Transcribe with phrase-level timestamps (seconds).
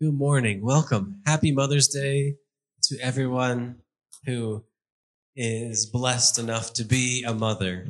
[0.00, 0.62] Good morning.
[0.62, 1.22] Welcome.
[1.26, 2.36] Happy Mother's Day
[2.84, 3.80] to everyone
[4.26, 4.62] who
[5.34, 7.88] is blessed enough to be a mother.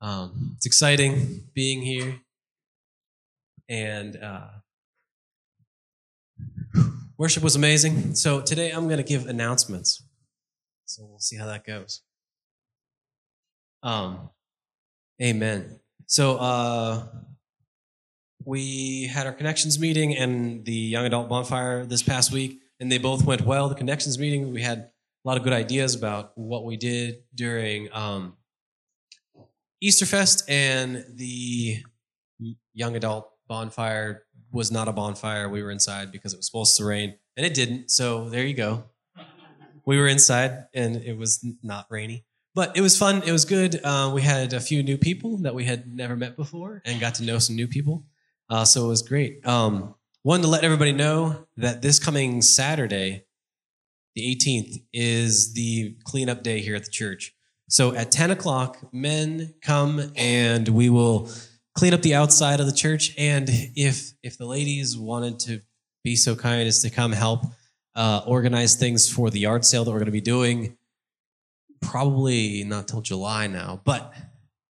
[0.00, 2.20] Um, it's exciting being here.
[3.68, 4.46] And uh,
[7.18, 8.14] worship was amazing.
[8.14, 10.02] So today I'm going to give announcements.
[10.86, 12.00] So we'll see how that goes.
[13.82, 14.30] Um,
[15.20, 15.78] amen.
[16.06, 17.04] So, uh,
[18.46, 22.98] we had our connections meeting and the young adult bonfire this past week, and they
[22.98, 23.68] both went well.
[23.68, 24.90] The connections meeting, we had a
[25.24, 28.36] lot of good ideas about what we did during um,
[29.82, 31.82] Easterfest, and the
[32.72, 35.48] young adult bonfire was not a bonfire.
[35.48, 37.90] We were inside because it was supposed to rain, and it didn't.
[37.90, 38.84] So there you go.
[39.84, 42.24] We were inside, and it was not rainy.
[42.54, 43.22] But it was fun.
[43.26, 43.80] It was good.
[43.82, 47.16] Uh, we had a few new people that we had never met before and got
[47.16, 48.04] to know some new people.
[48.48, 49.46] Uh, so it was great.
[49.46, 53.24] Um, one to let everybody know that this coming Saturday,
[54.14, 57.32] the 18th, is the cleanup day here at the church.
[57.68, 61.30] So at 10 o'clock, men come and we will
[61.74, 63.12] clean up the outside of the church.
[63.18, 65.60] And if if the ladies wanted to
[66.04, 67.44] be so kind as to come help
[67.94, 70.76] uh, organize things for the yard sale that we're going to be doing,
[71.80, 74.12] probably not till July now, but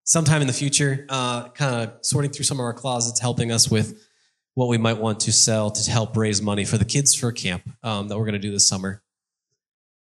[0.06, 3.70] sometime in the future, uh, kind of sorting through some of our closets, helping us
[3.70, 4.08] with
[4.54, 7.68] what we might want to sell to help raise money for the kids for camp
[7.84, 9.02] um, that we're going to do this summer.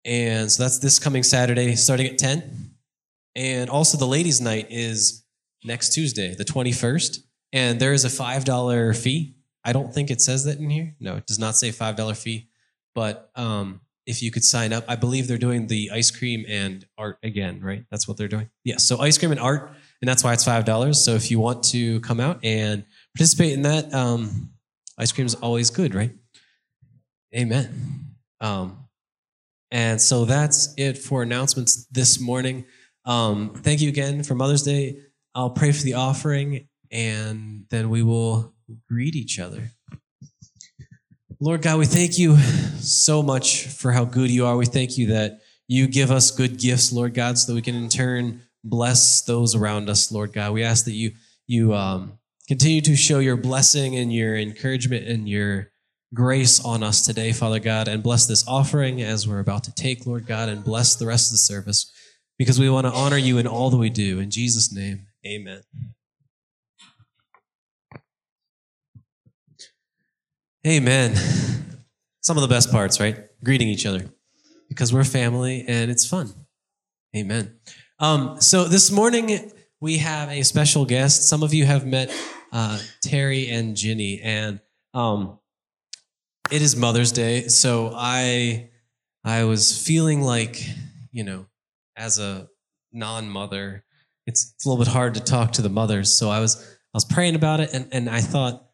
[0.04, 2.74] And so that's this coming Saturday, starting at 10.
[3.36, 5.24] And also, the ladies' night is
[5.64, 7.20] next Tuesday, the 21st.
[7.54, 9.36] And there is a $5 fee.
[9.64, 10.94] I don't think it says that in here.
[11.00, 12.50] No, it does not say $5 fee.
[12.94, 16.86] But um, if you could sign up, I believe they're doing the ice cream and
[16.98, 17.86] art again, right?
[17.90, 18.50] That's what they're doing.
[18.66, 18.84] Yes.
[18.84, 19.72] So, ice cream and art
[20.04, 21.02] and that's why it's five dollars.
[21.02, 22.84] So if you want to come out and
[23.16, 24.52] participate in that, um,
[24.98, 26.12] ice cream is always good, right?
[27.34, 28.18] Amen.
[28.42, 28.80] Um,
[29.72, 32.66] and so that's it for announcements this morning.
[33.06, 34.97] Um, thank you again for Mother's Day.
[35.36, 38.53] I'll pray for the offering, and then we will
[38.90, 39.72] greet each other.
[41.40, 42.35] Lord God, we thank you
[42.81, 44.58] so much for how good you are.
[44.58, 45.40] We thank you that
[45.70, 49.56] you give us good gifts, Lord God, so that we can in turn bless those
[49.56, 50.53] around us, Lord God.
[50.53, 51.12] We ask that you
[51.47, 55.72] you um, continue to show your blessing and your encouragement and your
[56.13, 60.06] grace on us today, Father God, and bless this offering as we're about to take,
[60.06, 61.91] Lord God, and bless the rest of the service
[62.38, 64.19] because we want to honor you in all that we do.
[64.19, 65.62] In Jesus' name, amen.
[70.66, 71.16] Amen.
[72.22, 73.18] Some of the best parts, right?
[73.44, 74.09] Greeting each other
[74.69, 76.34] because we're family and it's fun.
[77.16, 77.59] Amen.
[78.00, 81.30] Um, so this morning we have a special guest.
[81.30, 82.12] Some of you have met
[82.52, 84.59] uh, Terry and Ginny, and
[84.94, 85.40] um,
[86.52, 87.48] it is Mother's Day.
[87.48, 88.72] So I
[89.24, 90.66] I was feeling like
[91.12, 91.46] you know,
[91.96, 92.48] as a
[92.92, 93.86] non-mother,
[94.26, 96.18] it's, it's a little bit hard to talk to the mothers.
[96.18, 98.66] So I was I was praying about it, and and I thought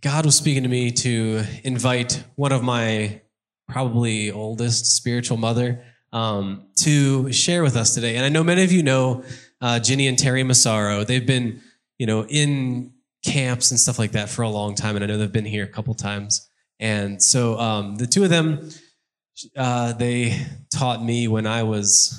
[0.00, 3.20] God was speaking to me to invite one of my
[3.68, 8.16] probably oldest spiritual mother um, to share with us today.
[8.16, 9.24] And I know many of you know
[9.60, 11.04] uh, Ginny and Terry Massaro.
[11.04, 11.60] They've been,
[11.98, 12.92] you know, in
[13.24, 15.64] camps and stuff like that for a long time, and I know they've been here
[15.64, 16.48] a couple times.
[16.78, 18.70] And so um, the two of them,
[19.56, 22.18] uh, they taught me when I was,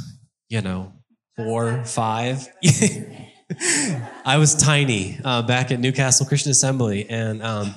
[0.50, 0.94] you know,
[1.36, 2.48] four, five.
[4.26, 7.76] I was tiny uh, back at Newcastle Christian Assembly, and um,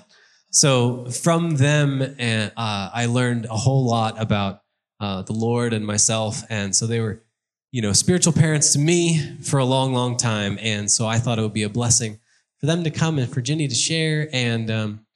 [0.50, 4.60] so from them, uh, I learned a whole lot about
[5.04, 6.44] uh, the Lord and myself.
[6.48, 7.22] And so they were,
[7.70, 10.58] you know, spiritual parents to me for a long, long time.
[10.62, 12.20] And so I thought it would be a blessing
[12.58, 14.30] for them to come and for Ginny to share.
[14.32, 15.06] And um,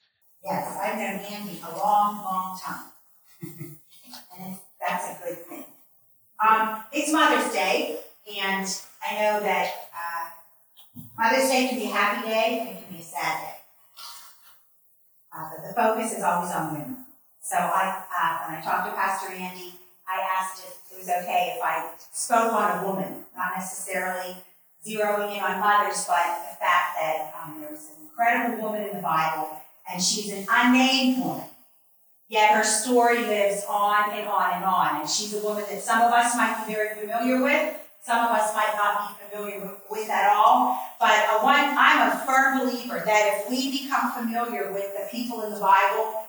[0.45, 2.93] yes, I've known Andy a long, long time,
[4.39, 5.65] and that's a good thing.
[6.47, 8.01] Um, it's Mother's Day,
[8.39, 8.67] and
[9.09, 13.01] I know that uh, Mother's Day can be a happy day and it can be
[13.01, 13.55] a sad day.
[15.35, 17.08] Uh, but the focus is always on women.
[17.49, 19.73] So I, uh, when I talked to Pastor Andy,
[20.07, 24.37] I asked if it was okay if I spoke on a woman, not necessarily
[24.87, 28.97] zeroing in on mothers, but the fact that um, there was an incredible woman in
[28.97, 29.49] the Bible,
[29.91, 31.49] and she's an unnamed woman.
[32.29, 35.01] Yet her story lives on and on and on.
[35.01, 38.31] And she's a woman that some of us might be very familiar with, some of
[38.31, 40.79] us might not be familiar with, with at all.
[41.01, 45.41] But a one, I'm a firm believer that if we become familiar with the people
[45.45, 46.28] in the Bible,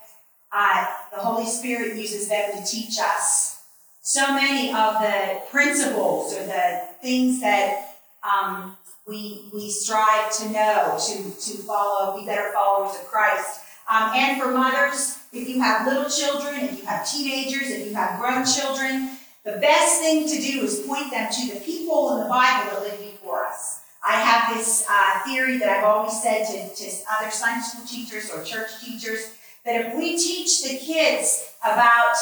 [0.51, 3.61] the Holy Spirit uses them to teach us
[4.01, 8.75] so many of the principles or the things that um,
[9.07, 13.61] we, we strive to know, to, to follow, be better followers of Christ.
[13.89, 17.93] Um, and for mothers, if you have little children, if you have teenagers, if you
[17.95, 19.11] have grown children,
[19.43, 22.81] the best thing to do is point them to the people in the Bible that
[22.81, 23.81] lived before us.
[24.07, 28.29] I have this uh, theory that I've always said to, to other Sunday school teachers
[28.29, 29.33] or church teachers
[29.69, 32.15] that if we teach the kids about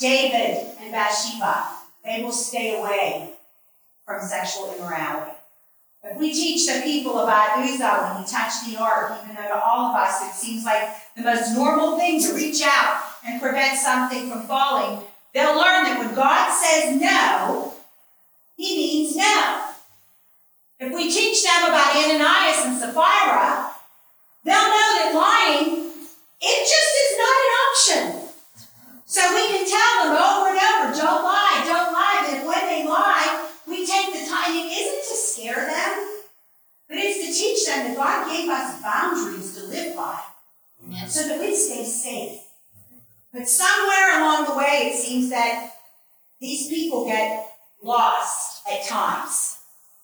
[0.00, 1.68] David and Bathsheba,
[2.04, 3.34] they will stay away
[4.04, 5.30] from sexual immorality.
[6.02, 9.62] If we teach the people about Uzzah when he touched the ark, even though to
[9.62, 13.78] all of us it seems like the most normal thing to reach out and prevent
[13.78, 15.00] something from falling,
[15.34, 17.74] they'll learn that when God says no,
[18.56, 19.70] he means no.
[20.80, 23.70] If we teach them about Ananias and Sapphira,
[24.42, 25.87] they'll know that lying,
[26.40, 28.28] it just is not an option.
[29.06, 32.28] So we can tell them over and over, don't lie, don't lie.
[32.30, 34.52] But when they lie, we take the time.
[34.54, 36.22] It isn't to scare them,
[36.88, 40.20] but it's to teach them that God gave us boundaries to live by
[41.06, 42.40] so that we stay safe.
[43.32, 45.72] But somewhere along the way, it seems that
[46.40, 47.46] these people get
[47.82, 49.58] lost at times.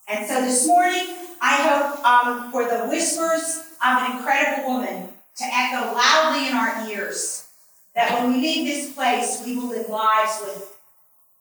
[0.08, 1.06] And so this morning,
[1.40, 6.88] I hope um, for the whispers of an incredible woman to echo loudly in our
[6.88, 7.48] ears
[7.94, 10.76] that when we leave this place, we will live lives with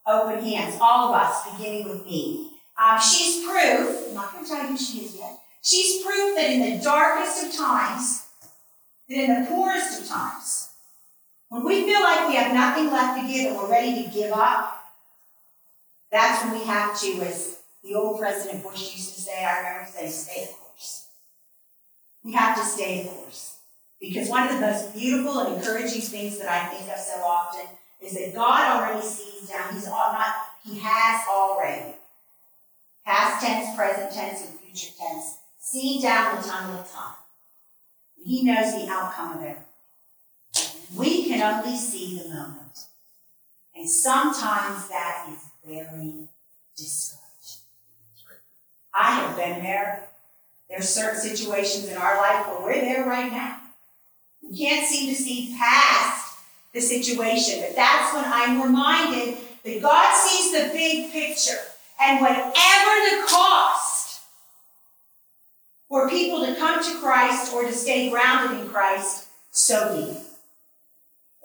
[0.07, 2.51] open hands, all of us, beginning with me.
[2.81, 6.35] Um, she's proof, I'm not going to tell you who she is yet, she's proof
[6.35, 8.25] that in the darkest of times,
[9.09, 10.69] that in the poorest of times,
[11.49, 14.31] when we feel like we have nothing left to give and we're ready to give
[14.31, 14.83] up,
[16.11, 19.89] that's when we have to, as the old President Bush used to say, I remember
[19.91, 21.07] saying, stay the course.
[22.23, 23.52] We have to stay the course.
[24.03, 27.65] Because one of the most beautiful and encouraging things that I think of so often
[28.01, 29.73] is that God already sees down.
[29.73, 31.93] He's all, not, he has already.
[33.05, 35.37] Past tense, present tense, and future tense.
[35.57, 37.15] Seen down the tunnel of time.
[38.21, 39.57] He knows the outcome of it.
[40.93, 42.79] We can only see the moment.
[43.73, 46.27] And sometimes that is very
[46.75, 47.21] discouraging.
[48.93, 50.09] I have been there.
[50.69, 53.61] There's certain situations in our life where we're there right now.
[54.53, 56.37] We can't seem to see past
[56.73, 61.57] the situation, but that's when I'm reminded that God sees the big picture.
[61.99, 64.21] And whatever the cost
[65.89, 70.23] for people to come to Christ or to stay grounded in Christ, so be it.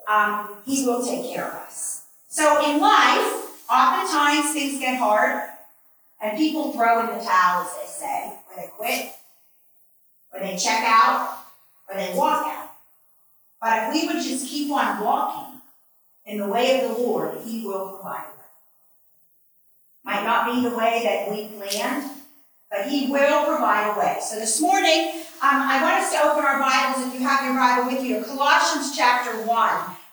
[0.07, 2.03] Um, he will take care of us.
[2.27, 5.49] So in life, oftentimes things get hard.
[6.21, 9.13] And people throw in the towel, as they say, or they quit,
[10.31, 11.39] or they check out,
[11.89, 12.58] or they walk out.
[13.61, 15.61] But if we would just keep on walking
[16.25, 18.25] in the way of the Lord, He will provide.
[20.03, 22.09] Might not be the way that we planned,
[22.71, 24.17] but He will provide a way.
[24.21, 25.11] So this morning,
[25.41, 28.23] um, I want us to open our Bibles, if you have your Bible with you,
[28.23, 29.49] Colossians chapter 1.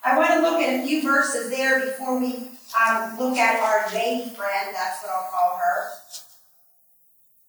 [0.05, 3.93] I want to look at a few verses there before we um, look at our
[3.95, 5.91] lady friend, that's what I'll call her.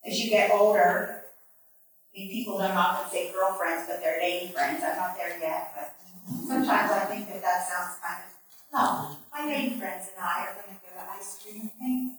[0.05, 1.16] As you get older,
[2.17, 4.81] Mean, people don't often say girlfriends, but they're lady friends.
[4.81, 5.93] I'm not there yet, but
[6.49, 8.33] sometimes I think that that sounds kind of,
[8.73, 12.17] no, my lady friends and I are going to go to ice cream thing.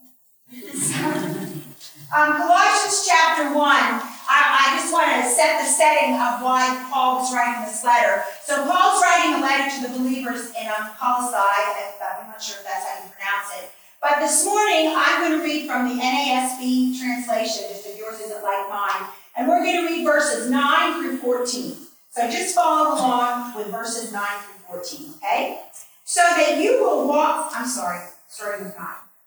[2.15, 4.39] um, Colossians chapter 1, I,
[4.71, 8.23] I just want to set the setting of why Paul was writing this letter.
[8.47, 12.65] So Paul's writing a letter to the believers in um, Colossae, I'm not sure if
[12.65, 13.75] that's how you pronounce it.
[14.01, 18.45] But this morning, I'm going to read from the NASB translation, just if yours isn't
[18.47, 19.11] like mine.
[19.39, 21.77] And we're going to read verses 9 through 14.
[22.11, 25.61] So just follow along with verses 9 through 14, okay?
[26.05, 28.87] So that you will walk, I'm sorry, starting with 9.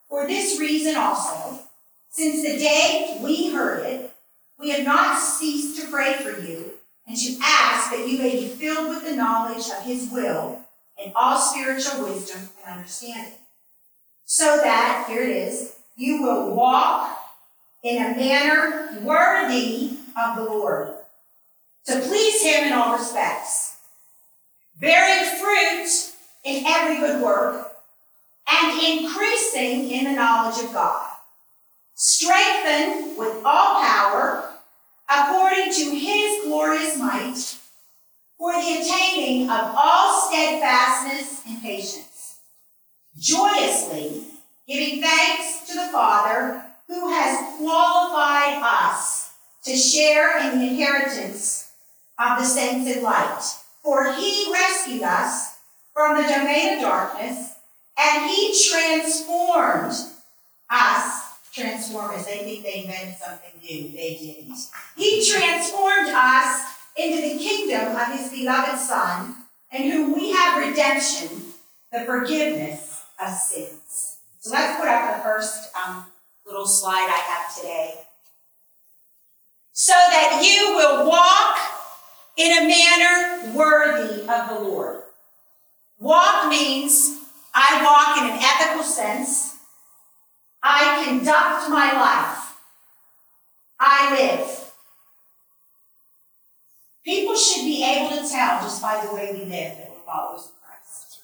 [0.09, 1.59] For this reason also,
[2.09, 4.11] since the day we heard it,
[4.59, 6.71] we have not ceased to pray for you
[7.07, 10.59] and to ask that you may be filled with the knowledge of his will
[11.01, 13.33] and all spiritual wisdom and understanding
[14.25, 17.17] so that, here it is, you will walk
[17.83, 20.93] in a manner worthy of the Lord,
[21.85, 23.77] to please Him in all respects,
[24.79, 26.13] bearing fruit
[26.43, 27.73] in every good work,
[28.49, 31.07] and increasing in the knowledge of God,
[31.95, 34.49] strengthened with all power
[35.09, 37.57] according to His glorious might,
[38.37, 42.37] for the attaining of all steadfastness and patience.
[43.17, 44.23] Joyously
[44.67, 49.20] giving thanks to the Father who has qualified us
[49.63, 51.71] to share in the inheritance
[52.19, 53.41] of the saints in light.
[53.83, 55.57] For he rescued us
[55.93, 57.53] from the domain of darkness
[57.97, 59.95] and he transformed
[60.69, 61.27] us.
[61.53, 63.91] Transformers, they think they invented something new.
[63.91, 64.57] They didn't.
[64.95, 66.61] He transformed us
[66.95, 69.35] into the kingdom of his beloved Son,
[69.73, 71.27] in whom we have redemption,
[71.91, 74.17] the forgiveness of sins.
[74.39, 76.05] So let's put up the first um,
[76.45, 77.95] little slide I have today.
[79.73, 81.57] So that you will walk
[82.37, 85.01] in a manner worthy of the Lord.
[85.99, 87.19] Walk means
[87.53, 89.57] I walk in an ethical sense.
[90.63, 92.55] I conduct my life.
[93.79, 94.71] I live.
[97.03, 100.45] People should be able to tell just by the way we live that we're followers
[100.45, 101.19] of Christ.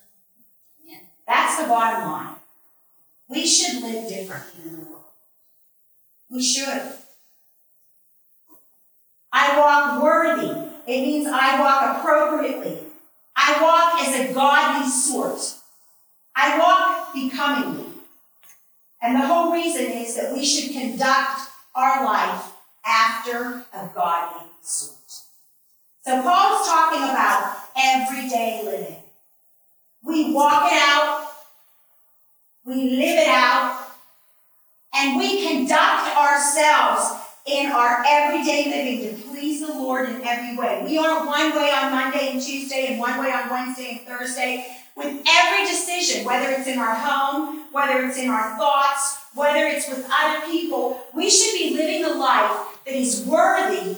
[1.28, 2.36] That's the bottom line.
[3.28, 5.04] We should live differently in the world.
[6.30, 6.94] We should.
[9.48, 10.50] I walk worthy.
[10.88, 12.80] It means I walk appropriately.
[13.36, 15.40] I walk as a godly sort.
[16.36, 17.86] I walk becomingly.
[19.02, 21.42] And the whole reason is that we should conduct
[21.76, 22.52] our life
[22.86, 24.98] after a godly sort.
[26.04, 28.98] So Paul's talking about everyday living.
[30.04, 31.30] We walk it out,
[32.66, 33.88] we live it out,
[34.94, 39.27] and we conduct ourselves in our everyday living
[39.88, 40.84] Lord in every way.
[40.86, 44.68] We aren't one way on Monday and Tuesday and one way on Wednesday and Thursday.
[44.98, 49.88] With every decision, whether it's in our home, whether it's in our thoughts, whether it's
[49.88, 53.96] with other people, we should be living a life that is worthy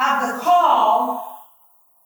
[0.00, 1.46] of the call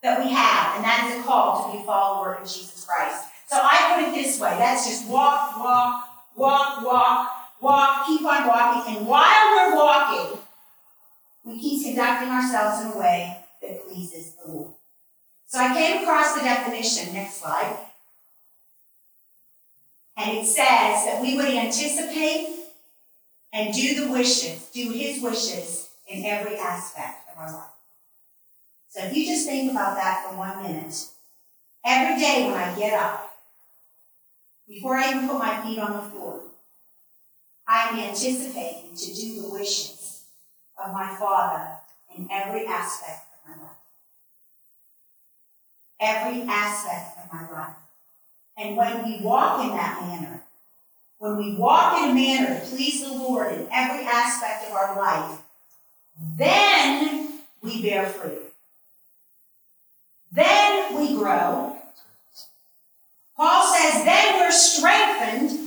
[0.03, 3.25] that we have, and that is a call to be a follower of Jesus Christ.
[3.47, 7.31] So I put it this way that's just walk, walk, walk, walk,
[7.63, 10.39] walk, keep on walking, and while we're walking,
[11.45, 14.71] we keep conducting ourselves in a way that pleases the Lord.
[15.47, 17.77] So I came across the definition, next slide,
[20.17, 22.57] and it says that we would anticipate
[23.53, 27.65] and do the wishes, do his wishes in every aspect of our life.
[28.89, 31.07] So if you just think about that for one minute,
[31.85, 33.31] every day when I get up,
[34.69, 36.41] before I even put my feet on the floor,
[37.67, 40.02] I'm anticipating to do the wishes
[40.85, 41.79] of my Father
[42.17, 43.77] in every aspect of my life.
[46.01, 47.77] Every aspect of my life.
[48.59, 50.43] And when we walk in that manner,
[51.19, 54.97] when we walk in a manner to please the Lord in every aspect of our
[54.97, 55.39] life,
[56.37, 58.53] then we bear fruit.
[60.33, 61.79] Then we grow.
[63.37, 65.59] Paul says, then we're strengthened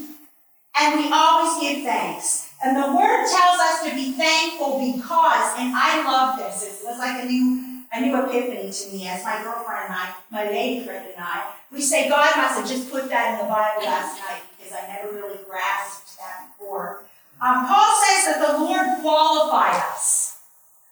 [0.77, 2.44] and we always give thanks.
[2.63, 6.97] And the word tells us to be thankful because, and I love this, it was
[6.97, 10.85] like a new, a new epiphany to me as my girlfriend and I, my lady
[10.85, 14.19] friend and I, we say God must have just put that in the Bible last
[14.19, 17.03] night because I never really grasped that before.
[17.41, 20.39] Um, Paul says that the Lord qualified us.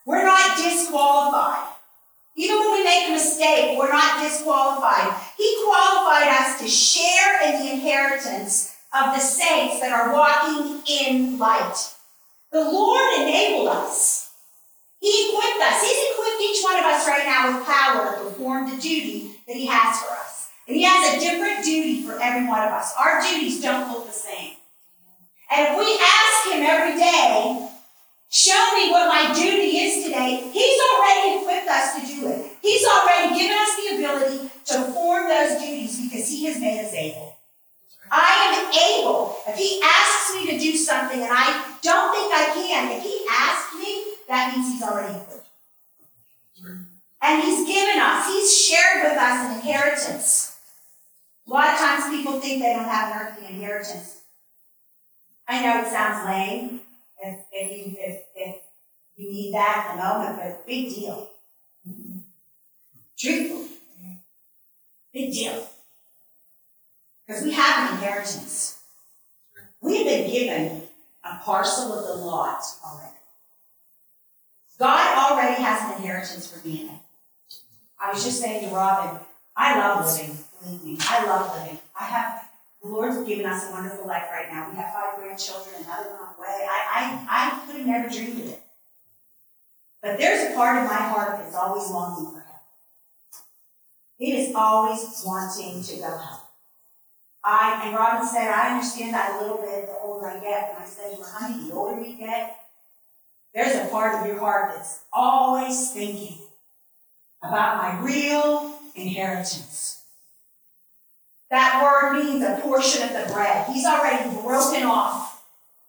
[0.05, 1.69] We're not disqualified.
[2.35, 5.13] Even when we make a mistake, we're not disqualified.
[5.37, 11.39] He qualified us to share in the inheritance of the saints that are walking in
[11.39, 11.75] light.
[12.51, 14.31] The Lord enabled us.
[14.99, 15.81] He equipped us.
[15.81, 19.55] He's equipped each one of us right now with power to perform the duty that
[19.55, 20.49] He has for us.
[20.67, 22.93] And He has a different duty for every one of us.
[22.97, 24.53] Our duties don't look the same.
[25.51, 27.67] And if we ask Him every day,
[28.29, 32.51] show me what my duty is today, He's already equipped us to do it.
[32.61, 36.93] He's already given us the ability to perform those duties because He has made us
[36.93, 37.32] able.
[39.47, 43.25] If He asks me to do something and I don't think I can, if He
[43.29, 45.47] asks me, that means He's already equipped.
[47.21, 50.57] And He's given us, He's shared with us an inheritance.
[51.47, 54.21] A lot of times people think they don't have an earthly inheritance.
[55.47, 56.81] I know it sounds lame
[57.21, 58.55] if, if, you, if, if
[59.17, 61.27] you need that at the moment, but big deal.
[63.17, 63.69] Truthfully.
[65.13, 65.67] Big deal.
[67.27, 68.82] Because we have an inheritance.
[69.83, 70.83] We've been given
[71.25, 73.09] a parcel of the lot already.
[74.79, 76.89] God already has an inheritance for me.
[77.99, 79.19] I was just saying to Robin,
[79.57, 80.97] I love living, believe me.
[81.01, 81.79] I love living.
[81.99, 82.49] I have
[82.81, 84.69] the Lord's given us a wonderful life right now.
[84.69, 86.67] We have five grandchildren, another one on the way.
[86.69, 88.61] I, I, I could have never dreamed of it.
[90.01, 92.53] But there's a part of my heart that's always longing for heaven.
[94.19, 96.42] It is always wanting to go home.
[97.45, 100.69] I and Robin said, I understand that a little bit the older I get.
[100.69, 102.57] And I said, well, honey, the older you get,
[103.53, 106.37] there's a part of your heart that's always thinking
[107.41, 110.03] about my real inheritance.
[111.49, 113.67] That word means a portion of the bread.
[113.67, 115.43] He's already broken off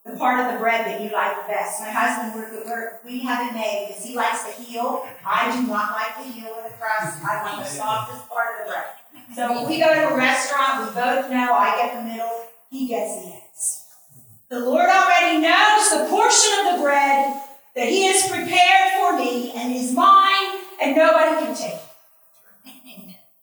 [0.05, 1.81] the part of the bread that you like the best.
[1.81, 5.07] My husband, we're, we're, we have it made because he likes the heel.
[5.25, 7.25] I do not like the heel of the crust.
[7.25, 8.85] I want the softest part of the bread.
[9.35, 12.89] So when we go to a restaurant, we both know I get the middle, he
[12.89, 13.85] gets the ends.
[14.51, 17.41] The Lord already knows the portion of the bread
[17.75, 21.81] that he has prepared for me and is mine, and nobody can take it.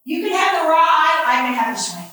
[0.03, 2.11] You can have the rye, I can have the shrimp.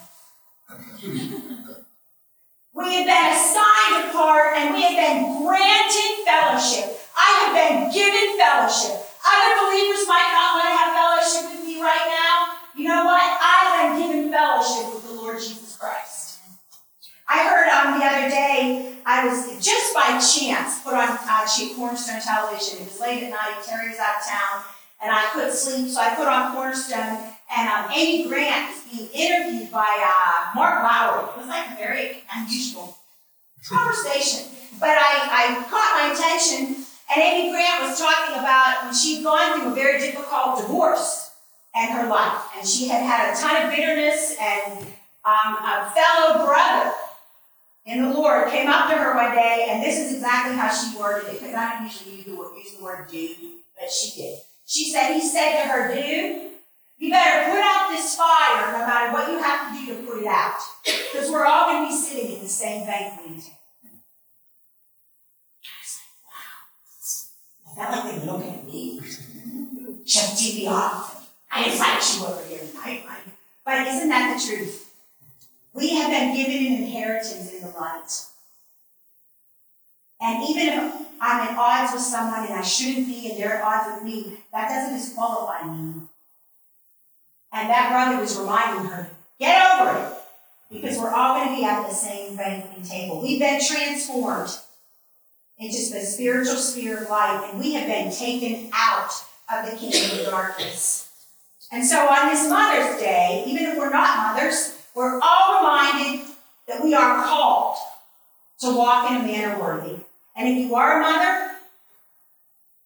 [2.75, 6.95] We have been assigned a part and we have been granted fellowship.
[7.17, 8.95] I have been given fellowship.
[9.25, 12.55] Other believers might not want to have fellowship with me right now.
[12.77, 13.25] You know what?
[13.43, 16.39] I've been given fellowship with the Lord Jesus Christ.
[17.29, 22.23] I heard um, the other day, I was just by chance put on uh, Cornerstone
[22.23, 22.79] Television.
[22.79, 24.63] It was late at night, Terry was out of town,
[25.03, 29.11] and I couldn't sleep, so I put on Cornerstone, and um, Amy Grant was being
[29.11, 31.27] interviewed by uh, Mark Lowry.
[31.35, 32.97] It was like a very unusual
[33.67, 34.47] conversation.
[34.79, 39.59] But I, I caught my attention, and Amy Grant was talking about when she'd gone
[39.59, 41.33] through a very difficult divorce
[41.75, 42.39] in her life.
[42.57, 44.79] And she had had a ton of bitterness, and
[45.25, 46.95] um, a fellow brother
[47.89, 50.97] in the Lord came up to her one day, and this is exactly how she
[50.97, 53.37] worded it, because I don't usually use the word, use the word dude,
[53.81, 54.39] but she did.
[54.67, 56.51] She said, he said to her, dude,
[56.99, 60.21] you better put out this fire no matter what you have to do to put
[60.21, 60.59] it out.
[60.85, 63.17] Because we're all going to be sitting in the same table.
[63.23, 63.49] I was
[65.97, 66.61] like, wow.
[67.71, 69.01] I felt like they were looking at me.
[70.05, 71.31] Shut TV off.
[71.51, 73.07] I invite you over here tonight.
[73.65, 74.88] But isn't that the truth?
[75.79, 78.11] We have been given an inheritance in the light.
[80.21, 83.63] And even if I'm at odds with someone and I shouldn't be and they're at
[83.63, 86.01] odds with me, that doesn't disqualify me.
[87.53, 89.09] And that brother was reminding her,
[89.39, 90.15] get over it.
[90.69, 93.23] Because we're all going to be at the same banqueting table.
[93.23, 94.51] We've been transformed
[95.59, 99.13] into the spiritual sphere of light, and we have been taken out
[99.51, 101.09] of the kingdom of darkness.
[101.71, 106.27] And so on this Mother's Day, even if we're not mothers, we're all reminded
[106.67, 107.77] that we are called
[108.59, 109.95] to walk in a manner worthy.
[110.37, 111.53] And if you are a mother,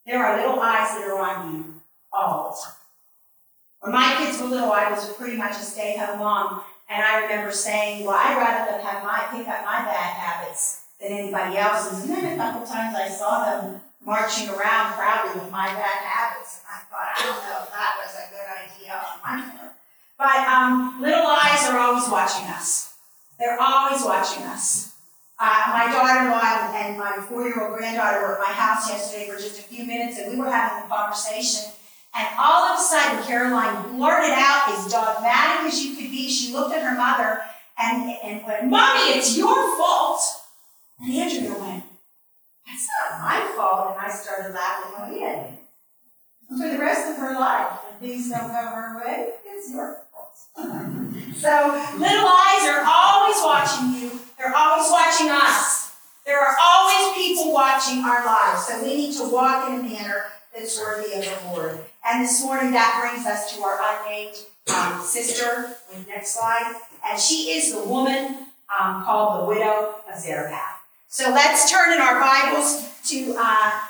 [0.04, 1.74] there are little eyes that are on you
[2.12, 2.76] all the time.
[3.80, 7.50] When my kids were little, I was pretty much a stay-home mom, and I remember
[7.50, 12.04] saying, "Well, I'd rather them have my pick up my bad habits than anybody else's."
[12.04, 16.60] And then a couple times I saw them marching around proudly with my bad habits,
[16.68, 19.72] I thought, I don't know if that was a good idea on my part.
[20.22, 22.94] But um, little eyes are always watching us.
[23.38, 24.94] They're always watching us.
[25.38, 29.62] Uh, my daughter-in-law and my four-year-old granddaughter were at my house yesterday for just a
[29.62, 31.72] few minutes, and we were having a conversation.
[32.14, 36.28] And all of a sudden, Caroline blurted out as dogmatic as you could be.
[36.28, 37.42] She looked at her mother
[37.78, 40.20] and, and went, Mommy, it's your fault.
[41.00, 41.84] And Andrea went,
[42.66, 43.96] That's not my fault.
[43.96, 44.92] And I started laughing.
[44.96, 45.46] Well, yeah.
[46.48, 50.01] For the rest of her life, if things don't go her way, it's your fault.
[50.56, 51.52] So
[51.98, 54.20] little eyes are always watching you.
[54.38, 55.94] They're always watching us.
[56.24, 58.66] There are always people watching our lives.
[58.66, 61.78] So we need to walk in a manner that's worthy of the Lord.
[62.04, 64.36] And this morning, that brings us to our unnamed
[64.74, 65.76] um, sister.
[66.08, 66.74] Next slide.
[67.04, 68.46] And she is the woman
[68.80, 70.80] um, called the widow of Zarephath.
[71.08, 73.80] So let's turn in our Bibles to uh,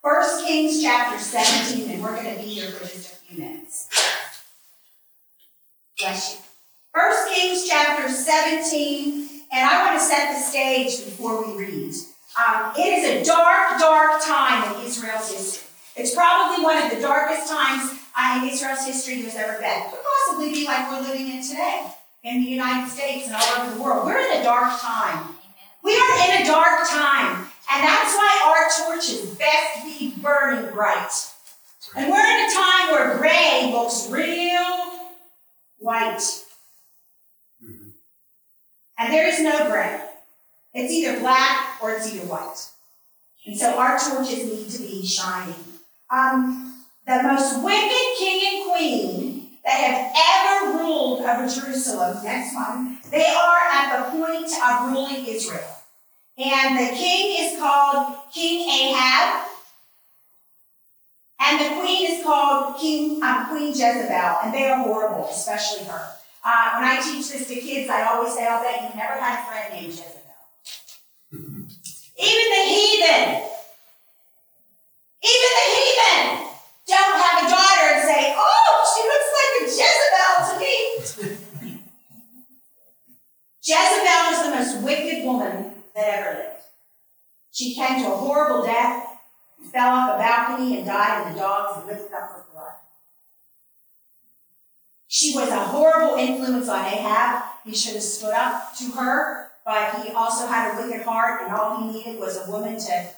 [0.00, 3.88] 1 Kings chapter 17, and we're going to be here for just a few minutes.
[5.98, 6.40] Bless you.
[6.92, 11.94] 1 Kings chapter 17, and I want to set the stage before we read.
[12.34, 15.68] Um, it is a dark, dark time in Israel's history.
[15.96, 17.92] It's probably one of the darkest times
[18.42, 19.82] in Israel's history there's ever been.
[19.90, 21.86] Could possibly be like we're living in today
[22.24, 24.06] in the United States and all over the world.
[24.06, 25.28] We're in a dark time.
[25.84, 27.46] We are in a dark time.
[27.72, 31.12] And that's why our torches best be burning bright.
[31.96, 34.93] And we're in a time where gray looks real
[35.84, 36.22] white.
[38.98, 40.00] And there is no gray.
[40.72, 42.66] It's either black or it's either white.
[43.46, 45.74] And so our torches need to be shining
[46.10, 46.74] um,
[47.06, 53.26] the most wicked king and queen that have ever ruled over Jerusalem next month, they
[53.26, 55.76] are at the point of ruling Israel.
[56.36, 59.46] And the king is called King Ahab,
[61.44, 66.10] and the queen is called King um, Queen Jezebel, and they are horrible, especially her.
[66.44, 69.40] Uh, when I teach this to kids, I always say, "I'll bet you've never had
[69.40, 70.20] a friend named Jezebel."
[72.16, 73.50] Even the heathen
[75.24, 76.52] even the heathen
[76.86, 80.74] don't have a daughter and say, oh, she looks like a Jezebel to me.
[83.64, 86.62] Jezebel is the most wicked woman that ever lived.
[87.52, 89.13] She came to a horrible death,
[89.72, 92.74] fell off a balcony and died, and the dogs licked up her blood.
[95.08, 97.44] She was a horrible influence on Ahab.
[97.64, 101.54] He should have stood up to her, but he also had a wicked heart, and
[101.54, 103.08] all he needed was a woman to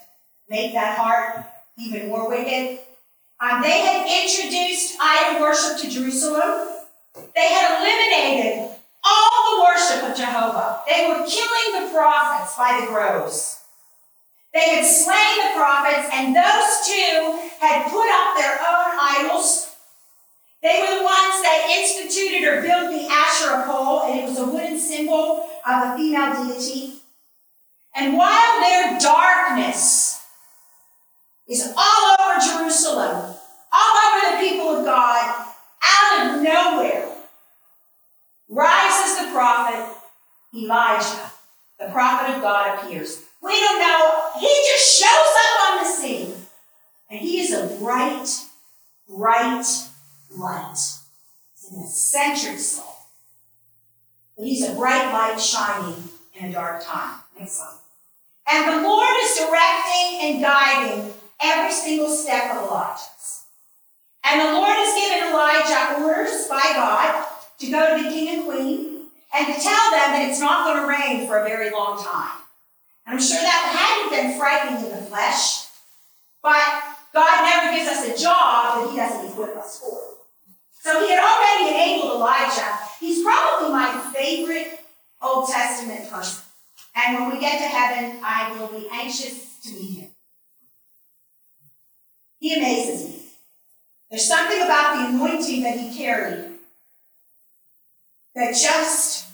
[0.49, 1.45] make that heart
[1.79, 2.81] even more wicked.
[3.41, 6.69] Um, they had introduced idol worship to Jerusalem.
[7.35, 10.81] They had eliminated all the worship of Jehovah.
[10.87, 13.63] They were killing the prophets by the groves.
[14.57, 19.77] They had slain the prophets, and those two had put up their own idols.
[20.63, 24.47] They were the ones that instituted or built the Asherah pole, and it was a
[24.47, 26.95] wooden symbol of a female deity.
[27.95, 30.25] And while their darkness
[31.47, 33.35] is all over Jerusalem,
[33.75, 35.49] all over the people of God,
[35.85, 37.13] out of nowhere,
[38.49, 39.95] rises the prophet
[40.55, 41.31] Elijah.
[41.79, 43.26] The prophet of God appears.
[43.47, 44.23] We don't know.
[44.41, 46.35] He just shows up on the scene.
[47.09, 48.29] And he is a bright,
[49.09, 49.65] bright
[50.37, 50.77] light.
[51.55, 52.93] He's an eccentric soul.
[54.37, 57.21] But he's a bright light shining in a dark time.
[57.39, 57.79] Next slide.
[58.49, 63.45] And the Lord is directing and guiding every single step of Elijah's.
[64.25, 67.27] And the Lord has given Elijah orders by God
[67.59, 70.83] to go to the king and queen and to tell them that it's not going
[70.83, 72.43] to rain for a very long time.
[73.07, 75.67] I'm sure that hadn't been frightening in the flesh,
[76.43, 76.83] but
[77.15, 79.99] God never gives us a job that he doesn't equip us for.
[80.83, 82.79] So he had already enabled Elijah.
[83.01, 84.81] He's probably my favorite
[85.23, 86.43] Old Testament person.
[86.95, 90.11] And when we get to heaven, I will be anxious to meet him.
[92.39, 93.23] He amazes me.
[94.11, 96.53] There's something about the anointing that he carried
[98.35, 99.26] that just,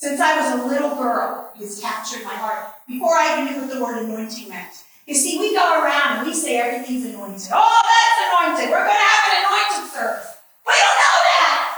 [0.00, 3.60] since I was a little girl, he has captured my heart before I even knew
[3.60, 4.72] what the word anointing meant.
[5.06, 7.50] You see, we go around and we say everything's anointed.
[7.52, 8.70] Oh, that's anointed.
[8.70, 10.36] We're going to have an anointed service.
[10.66, 11.76] We don't know that.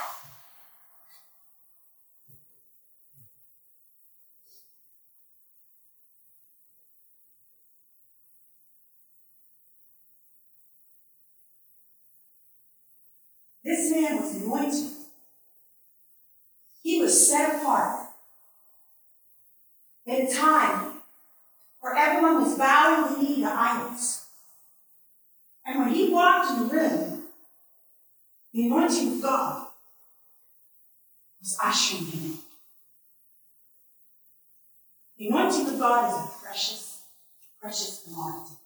[13.65, 14.91] This man was anointed.
[16.85, 17.82] He was set apart
[20.35, 20.92] time
[21.81, 24.25] where everyone was bowing the knee to idols.
[25.64, 27.23] And when he walked in the room,
[28.53, 29.66] the anointing of God
[31.40, 32.38] was ushering him in.
[35.18, 37.01] The anointing of God is a precious,
[37.61, 38.57] precious commodity.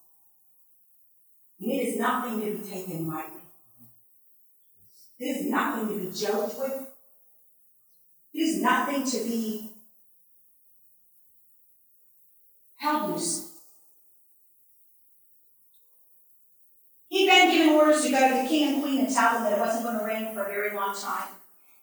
[1.61, 3.41] And it is nothing to be taken lightly.
[5.19, 6.87] It is nothing to be joked with.
[8.35, 9.66] It is nothing to be
[17.09, 19.55] He'd been given orders to go to the king and queen and tell them that
[19.55, 21.29] it wasn't going to rain for a very long time.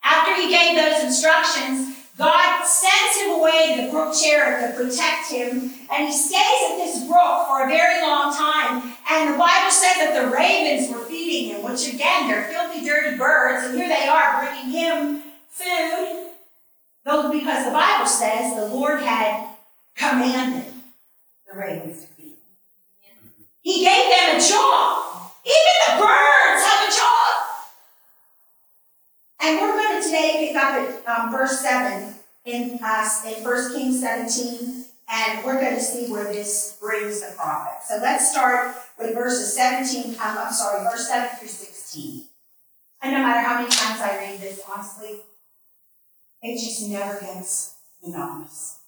[0.04, 5.32] After he gave those instructions, God sends him away to the brook Cherith to protect
[5.32, 8.94] him, and he stays at this brook for a very long time.
[9.10, 13.18] And the Bible says that the ravens were feeding him, which again, they're filthy, dirty
[13.18, 16.28] birds, and here they are bringing him food.
[17.06, 19.50] Though, because the Bible says the Lord had
[19.96, 20.72] commanded
[21.54, 22.24] to.
[23.62, 25.32] He gave them a job.
[25.46, 27.24] Even the birds have a job.
[29.42, 32.13] And we're going to today pick up at um, verse 7
[32.46, 37.34] in, uh, in 1 Kings 17, and we're going to see where this brings the
[37.36, 37.86] prophet.
[37.88, 42.24] So let's start with verses 17, um, I'm sorry, verse 7 through 16.
[43.02, 45.20] And no matter how many times I read this, honestly,
[46.42, 48.80] it just never gets monotonous.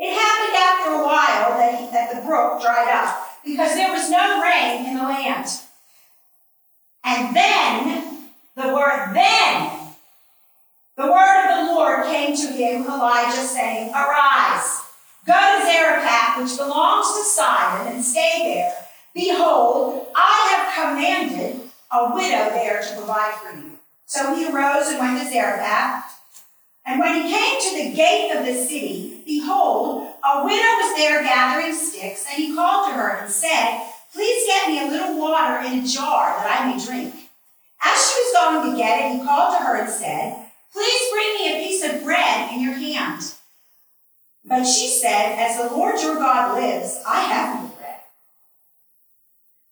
[0.00, 4.08] It happened after a while that, he, that the brook dried up because there was
[4.08, 5.46] no rain in the land.
[7.04, 9.70] And then, the word then,
[10.96, 14.80] the word of the Lord came to him, Elijah, saying, Arise,
[15.26, 18.72] go to Zarephath, which belongs to Sidon, and stay there.
[19.14, 21.60] Behold, I have commanded
[21.92, 23.72] a widow there to provide for you.
[24.06, 26.20] So he arose and went to Zarephath.
[26.86, 31.22] And when he came to the gate of the city, behold, a widow was there
[31.22, 35.64] gathering sticks, and he called to her and said, Please get me a little water
[35.64, 37.14] in a jar that I may drink.
[37.82, 41.34] As she was going to get it, he called to her and said, Please bring
[41.34, 43.22] me a piece of bread in your hand.
[44.44, 47.69] But she said, As the Lord your God lives, I have no.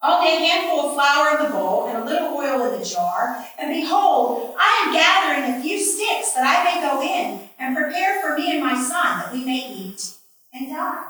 [0.00, 3.44] Only a handful of flour in the bowl and a little oil in the jar.
[3.58, 8.20] And behold, I am gathering a few sticks that I may go in and prepare
[8.20, 10.12] for me and my son that we may eat
[10.52, 11.04] and die.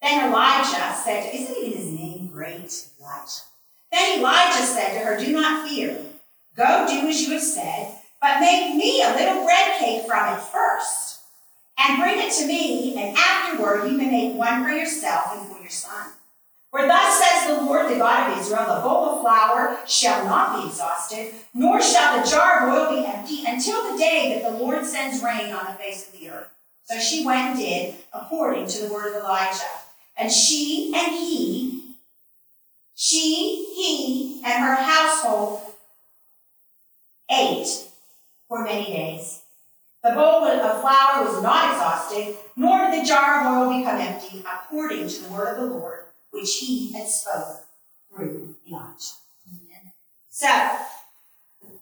[0.00, 2.86] Then Elijah said, Isn't even his name great?
[3.00, 3.42] Elijah.
[3.90, 5.98] Then Elijah said to her, Do not fear.
[6.56, 10.40] Go do as you have said, but make me a little bread cake from it
[10.40, 11.20] first,
[11.78, 15.60] and bring it to me, and afterward you can make one for yourself and for
[15.60, 16.12] your son.
[16.70, 20.60] For thus says the Lord, the God of Israel, the bowl of flour shall not
[20.60, 24.58] be exhausted, nor shall the jar of oil be empty until the day that the
[24.58, 26.48] Lord sends rain on the face of the earth.
[26.84, 29.62] So she went and did according to the word of Elijah.
[30.16, 31.96] And she and he,
[32.94, 35.62] she, he, and her household
[37.30, 37.88] ate
[38.48, 39.42] for many days.
[40.02, 44.40] The bowl of flour was not exhausted, nor did the jar of oil become empty,
[44.40, 45.99] according to the word of the Lord,
[46.30, 47.64] which he had spoken
[48.14, 49.14] through Elijah.
[49.48, 49.92] Amen.
[50.28, 50.48] So,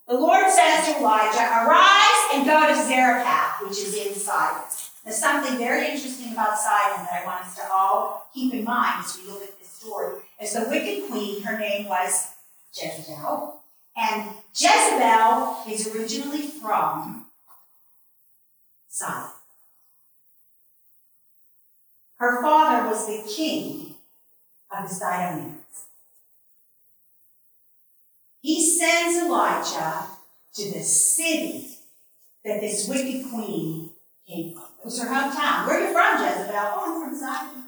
[0.06, 4.62] the Lord says to Elijah, Arise and go to Zarephath, which is in Sidon.
[5.04, 9.04] There's something very interesting about Sidon that I want us to all keep in mind
[9.04, 10.16] as we look at this story.
[10.40, 12.32] As the wicked queen, her name was
[12.74, 13.60] Jezebel.
[13.96, 17.26] And Jezebel is originally from
[18.88, 19.30] Sidon.
[22.16, 23.94] Her father was the king
[24.70, 25.86] of the Sidonians.
[28.40, 30.06] He sends Elijah
[30.54, 31.68] to the city
[32.44, 33.90] that this wicked queen
[34.26, 34.62] came from.
[34.62, 35.66] It was her hometown.
[35.66, 36.54] Where are you from, Jezebel?
[36.54, 37.64] Oh, I'm from Sidon.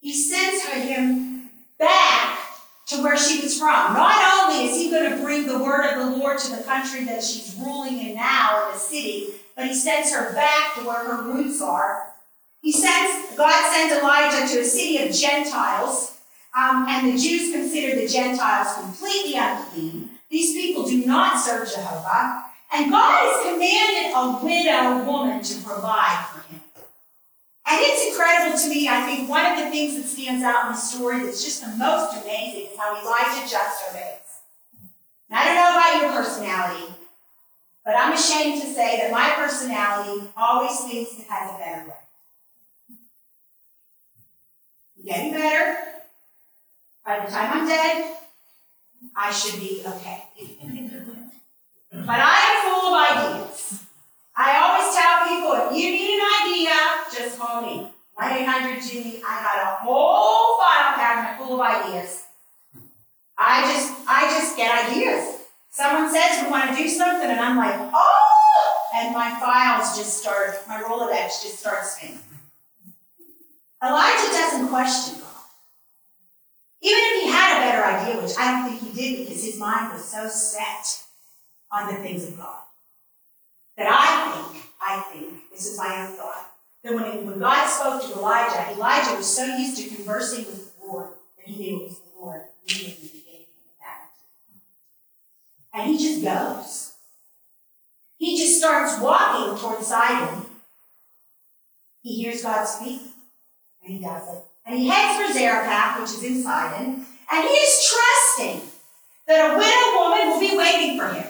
[0.00, 2.38] He sends her him back
[2.86, 3.94] to where she was from.
[3.94, 7.04] Not only is he going to bring the word of the Lord to the country
[7.04, 11.04] that she's ruling in now, in the city, but he sends her back to where
[11.04, 12.12] her roots are.
[12.60, 16.18] He sends, God sends Elijah to a city of Gentiles,
[16.56, 20.10] um, and the Jews consider the Gentiles completely unclean.
[20.30, 22.44] These people do not serve Jehovah.
[22.72, 26.60] And God has commanded a widow woman to provide for him.
[27.68, 28.88] And it's incredible to me.
[28.88, 31.76] I think one of the things that stands out in the story that's just the
[31.76, 34.26] most amazing is how Elijah just obeys.
[35.28, 36.94] And I don't know about your personality,
[37.84, 42.05] but I'm ashamed to say that my personality always thinks it has a better way.
[45.06, 45.78] Getting better.
[47.04, 48.16] By the time I'm dead,
[49.14, 50.24] I should be okay.
[51.92, 53.86] But I am full of ideas.
[54.36, 56.74] I always tell people if you need an idea,
[57.10, 57.88] just call me.
[58.14, 59.22] 1 800 Ginny.
[59.26, 62.24] I got a whole file cabinet full of ideas.
[63.38, 65.38] I just, I just get ideas.
[65.70, 70.18] Someone says we want to do something, and I'm like, oh, and my files just
[70.18, 72.18] start, my Rolodex just starts spinning.
[73.82, 75.26] Elijah doesn't question God.
[76.80, 79.58] Even if he had a better idea, which I don't think he did because his
[79.58, 81.04] mind was so set
[81.70, 82.62] on the things of God.
[83.76, 86.50] That I think, I think, this is my own thought,
[86.82, 90.86] that when, when God spoke to Elijah, Elijah was so used to conversing with the
[90.86, 93.46] Lord that he knew it was the Lord immediately gave him
[93.80, 94.10] that.
[95.74, 96.92] And he just goes.
[98.18, 100.46] He just starts walking towards Sidon.
[102.02, 103.02] He hears God speak,
[103.86, 104.42] and he does it.
[104.66, 108.68] And he heads for Zarephath, which is in Sidon, and he is trusting
[109.28, 111.26] that a widow woman will be waiting for him.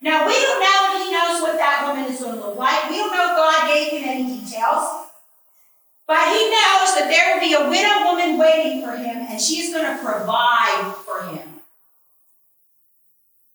[0.00, 2.88] Now, we don't know if he knows what that woman is going to look like.
[2.88, 5.06] We don't know if God gave him any details.
[6.06, 9.72] But he knows that there will be a widow woman waiting for him, and she's
[9.72, 11.48] going to provide for him.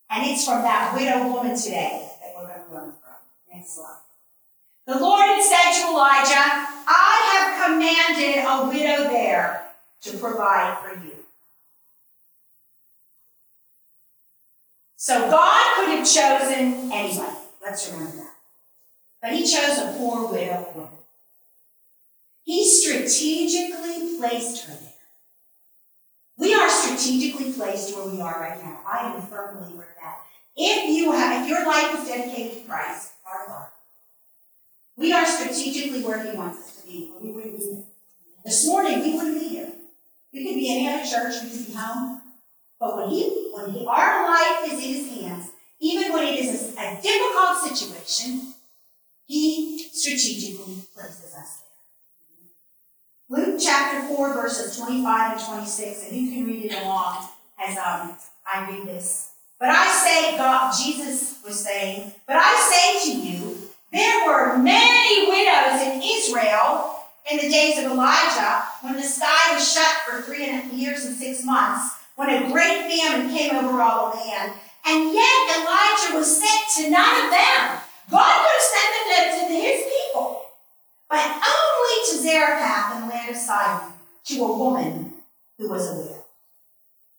[0.10, 3.18] And it's from that widow woman today that we're going to learn from.
[3.52, 4.03] Next slide.
[4.86, 9.68] The Lord had said to Elijah, I have commanded a widow there
[10.02, 11.16] to provide for you.
[14.98, 17.38] So God could have chosen anybody.
[17.62, 18.36] Let's remember that.
[19.22, 20.90] But he chose a poor widow woman.
[22.44, 24.90] He strategically placed her there.
[26.38, 28.80] We are strategically placed where we are right now.
[28.86, 30.20] I am a firm believer of that.
[30.56, 33.68] If you have, if your life is dedicated to Christ, our Lord,
[34.96, 37.12] we are strategically where He wants us to be.
[37.22, 37.84] We wouldn't be here.
[38.46, 39.72] This morning, we wouldn't be here.
[40.34, 41.36] We could be in any church.
[41.44, 42.22] We could be home.
[42.80, 46.76] But when he, when he, our life is in his hands, even when it is
[46.76, 48.54] a, a difficult situation,
[49.26, 51.62] he strategically places us
[53.30, 53.46] there.
[53.46, 57.28] Luke chapter 4, verses 25 and 26, and you can read it along
[57.58, 59.32] as um, I read this.
[59.60, 63.63] But I say, God, Jesus was saying, but I say to you,
[63.94, 66.96] there were many widows in Israel
[67.32, 71.46] in the days of Elijah when the sky was shut for three years and six
[71.46, 74.54] months when a great famine came over all the land.
[74.86, 77.80] And yet Elijah was sent to none of them.
[78.10, 80.42] God could have sent them to, to his people.
[81.10, 83.94] but only to Zarephath in the land of Sidon,
[84.26, 85.14] to a woman
[85.58, 86.26] who was a widow.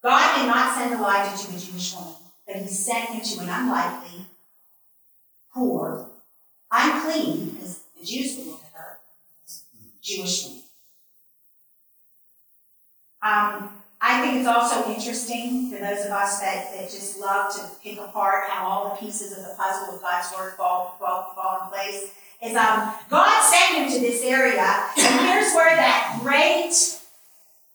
[0.03, 2.15] God did not send Elijah to a Jewish woman,
[2.47, 4.27] but he sent him to an unlikely,
[5.55, 6.09] poor,
[6.75, 8.99] unclean, because the Jews would look at her,
[10.03, 10.61] Jewish woman.
[13.23, 17.63] Um, I think it's also interesting for those of us that, that just love to
[17.83, 21.63] pick apart how all the pieces of the puzzle of God's word fall, fall, fall
[21.65, 22.11] in place.
[22.43, 24.61] Is um, God sent him to this area,
[24.99, 26.75] and here's where that great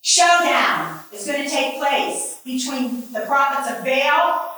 [0.02, 4.49] showdown is going to take place between the prophets of Baal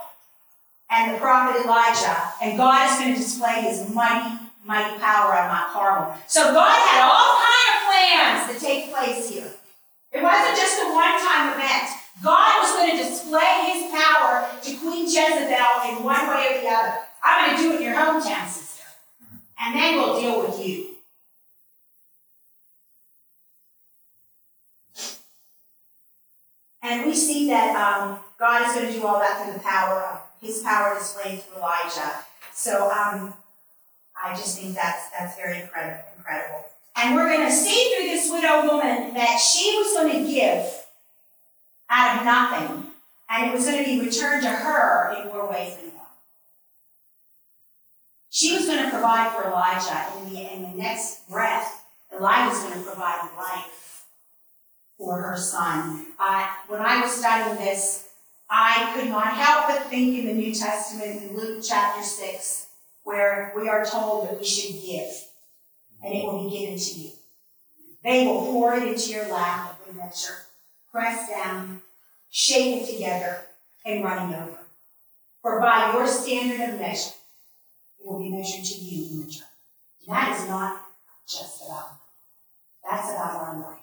[0.92, 5.48] and the prophet Elijah, and God is going to display his mighty, mighty power on
[5.48, 6.18] Mount Carmel.
[6.28, 9.50] So God had all kind of plans to take place here.
[10.12, 11.90] It wasn't just a one-time event.
[12.22, 16.68] God was going to display his power to Queen Jezebel in one way or the
[16.68, 16.94] other.
[17.24, 18.84] I'm going to do it in your hometown, sister.
[19.60, 20.88] And then we'll deal with you.
[26.84, 30.02] And we see that um, God is going to do all that through the power
[30.02, 32.26] of his power displayed through Elijah.
[32.54, 33.34] So um,
[34.22, 36.66] I just think that's that's very incredible.
[36.98, 40.66] And we're going to see through this widow woman that she was going to give
[41.90, 42.88] out of nothing,
[43.30, 46.06] and it was going to be returned to her in more ways than one.
[48.30, 52.50] She was going to provide for Elijah, and in the, in the next breath, Elijah
[52.50, 54.06] was going to provide life
[54.98, 56.06] for her son.
[56.20, 58.08] Uh, when I was studying this,
[58.54, 62.68] I could not help but think in the New Testament in Luke chapter 6,
[63.04, 65.10] where we are told that we should give
[66.04, 67.12] and it will be given to you.
[68.04, 70.36] They will pour it into your lap of the measure,
[70.92, 71.82] press down,
[72.30, 73.42] shake it together,
[73.86, 74.58] and running over.
[75.42, 77.14] For by your standard of measure,
[78.00, 79.48] it will be measured to you in return.
[80.08, 80.82] That is not
[81.26, 81.92] just about.
[82.84, 83.80] That's about our life.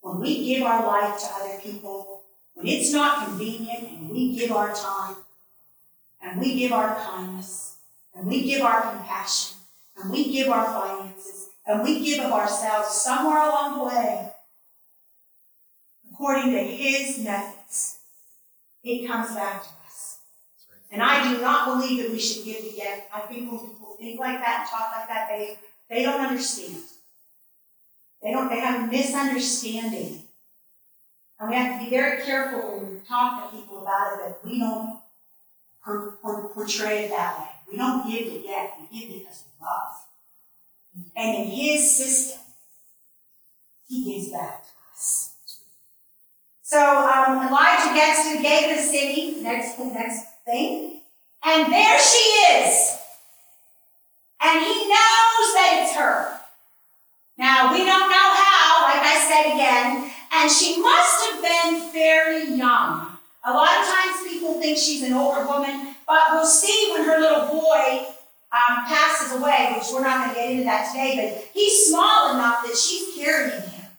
[0.00, 2.11] When we give our life to other people,
[2.54, 5.16] when it's not convenient and we give our time,
[6.22, 7.76] and we give our kindness,
[8.14, 9.56] and we give our compassion,
[9.96, 14.32] and we give our finances and we give of ourselves somewhere along the way,
[16.12, 17.98] according to His methods,
[18.82, 20.18] it comes back to us.
[20.90, 23.08] And I do not believe that we should give get.
[23.14, 25.56] I think when people think like that and talk like that, they,
[25.88, 26.82] they don't understand.
[28.22, 30.22] They don't, they have a misunderstanding.
[31.40, 34.44] And we have to be very careful when we talk to people about it that
[34.44, 35.00] we don't
[36.54, 37.48] portray it that way.
[37.70, 39.96] We don't give to get, we give because of love.
[41.16, 42.40] And in his system,
[43.88, 45.32] he gives back to us.
[46.62, 51.00] So um, Elijah gets to the gate of the city, next, next thing,
[51.44, 52.98] and there she is.
[54.42, 56.38] And he knows that it's her.
[57.38, 62.54] Now, we don't know how, like I said again, and she must have been very
[62.56, 63.06] young.
[63.44, 67.20] A lot of times people think she's an older woman, but we'll see when her
[67.20, 68.06] little boy
[68.52, 72.34] um, passes away, which we're not going to get into that today, but he's small
[72.34, 73.90] enough that she's carrying him.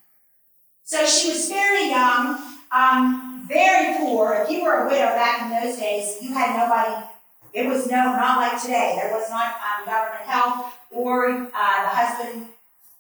[0.84, 2.42] So she was very young,
[2.72, 4.34] um, very poor.
[4.34, 7.06] If you were a widow back in those days, you had nobody.
[7.54, 8.98] It was no, not like today.
[9.00, 12.48] There was not um, government help, or uh, the husband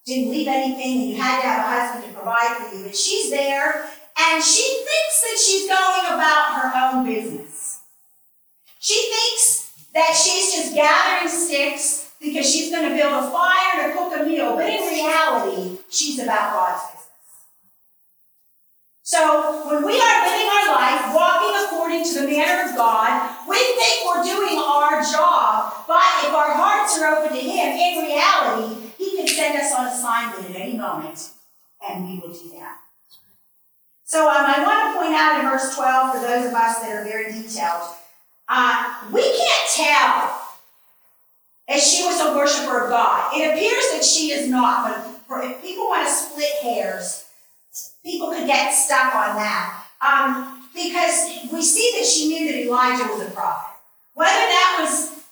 [0.05, 2.83] didn't leave anything, and you had to have a husband to provide for you.
[2.83, 3.89] But she's there,
[4.19, 7.79] and she thinks that she's going about her own business.
[8.79, 13.93] She thinks that she's just gathering sticks because she's going to build a fire to
[13.97, 17.02] cook a meal, but in reality, she's about God's business.
[19.05, 23.57] So when we are living our life, walking according to the manner of God, we
[23.57, 28.93] think we're doing our job, but if our hearts are open to Him, in reality,
[28.97, 31.31] He can send us on assignment at any moment,
[31.85, 32.79] and we will do that.
[34.05, 36.95] So um, I want to point out in verse 12, for those of us that
[36.95, 37.83] are very detailed,
[38.47, 40.39] uh, we can't tell
[41.67, 43.35] if she was a worshiper of God.
[43.35, 47.22] It appears that she is not, but if people want to split hairs,
[48.03, 49.85] people could get stuck on that.
[50.01, 53.75] Um, because we see that she knew that Elijah was a prophet.
[54.13, 55.23] Whether that was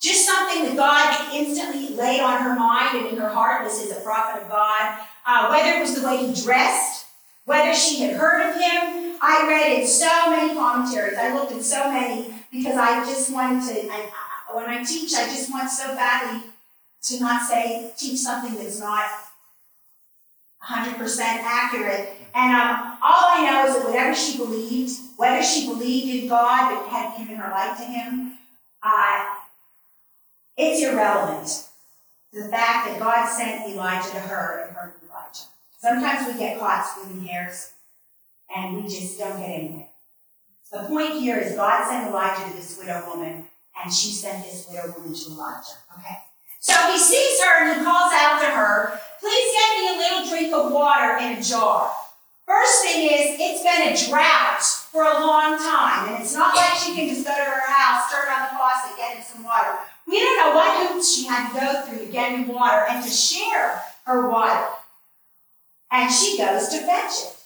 [0.00, 3.96] just something that God instantly laid on her mind and in her heart, this is
[3.96, 7.06] a prophet of God, uh, whether it was the way he dressed,
[7.44, 9.16] whether she had heard of him.
[9.22, 13.66] I read in so many commentaries, I looked at so many because I just wanted
[13.72, 14.10] to, I,
[14.50, 16.50] I, when I teach, I just want so badly
[17.04, 19.04] to not say, teach something that's not
[20.66, 22.14] 100% accurate.
[22.34, 26.74] And um, all I know is that whatever she believed, whether she believed in God
[26.74, 28.38] but had given her life to Him,
[28.82, 29.24] uh,
[30.56, 31.68] it's irrelevant.
[32.32, 35.44] to the fact that God sent Elijah to her and her to Elijah.
[35.78, 37.72] Sometimes we get caught splitting hairs
[38.54, 39.88] and we just don't get anywhere.
[40.72, 43.44] The point here is God sent Elijah to this widow woman
[43.80, 45.76] and she sent this widow woman to Elijah.
[45.98, 46.16] Okay.
[46.64, 50.30] So he sees her and he calls out to her, please get me a little
[50.30, 51.92] drink of water in a jar.
[52.46, 56.72] First thing is, it's been a drought for a long time, and it's not like
[56.78, 59.76] she can just go to her house, turn on the faucet, get in some water.
[60.06, 63.04] We don't know what hoops she had to go through to get in water and
[63.04, 64.66] to share her water.
[65.90, 67.36] And she goes to fetch it.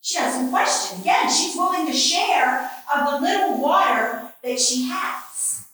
[0.00, 1.00] She doesn't question.
[1.00, 5.68] Again, she's willing to share of the little water that she has.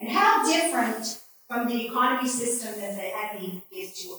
[0.00, 1.21] And how different
[1.52, 4.16] from the economy system that the enemy gives to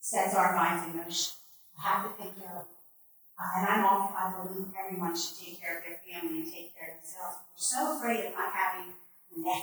[0.00, 1.34] sets our minds in motion.
[1.78, 2.66] I have to take care of
[3.38, 6.74] uh, and I'm all, I believe everyone should take care of their family and take
[6.74, 7.36] care of themselves.
[7.52, 8.94] We're so afraid of not having
[9.36, 9.62] nothing.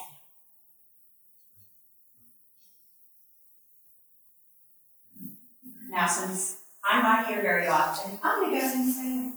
[5.89, 9.31] Now, since I'm not here very often, I'm going to go say,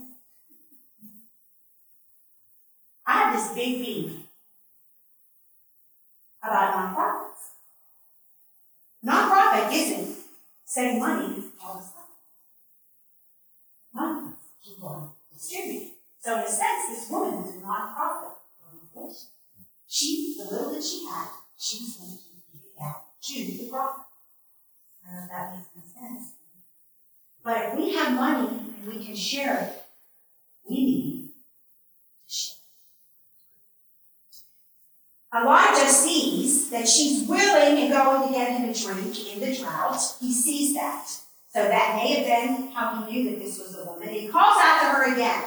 [3.07, 4.13] I have this big beef
[6.43, 7.56] about nonprofits.
[9.07, 10.17] Nonprofit isn't
[10.65, 12.11] saving money all the time.
[13.95, 14.35] Nonprofits
[14.65, 15.93] keep on distributing.
[16.19, 18.33] So in a sense, this woman is a nonprofit
[18.67, 19.29] organization.
[19.87, 23.71] She, the little that she had, she was going to give it out to the
[23.71, 24.07] profit.
[25.07, 26.33] I don't know if that makes any sense.
[27.45, 29.85] But if we have money and we can share it,
[30.69, 31.16] we need
[35.43, 40.01] Elijah sees that she's willing and going to get him a drink in the drought.
[40.21, 41.07] He sees that.
[41.53, 44.09] So that may have been how he knew that this was a woman.
[44.09, 45.45] He calls out to her again.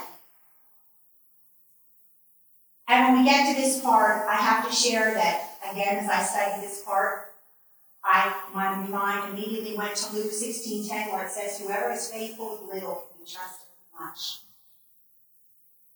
[2.87, 6.23] And when we get to this part, I have to share that, again, as I
[6.23, 7.33] studied this part,
[8.03, 12.73] I, my mind immediately went to Luke 16.10 where it says, whoever is faithful with
[12.73, 14.39] little can be trusted with much.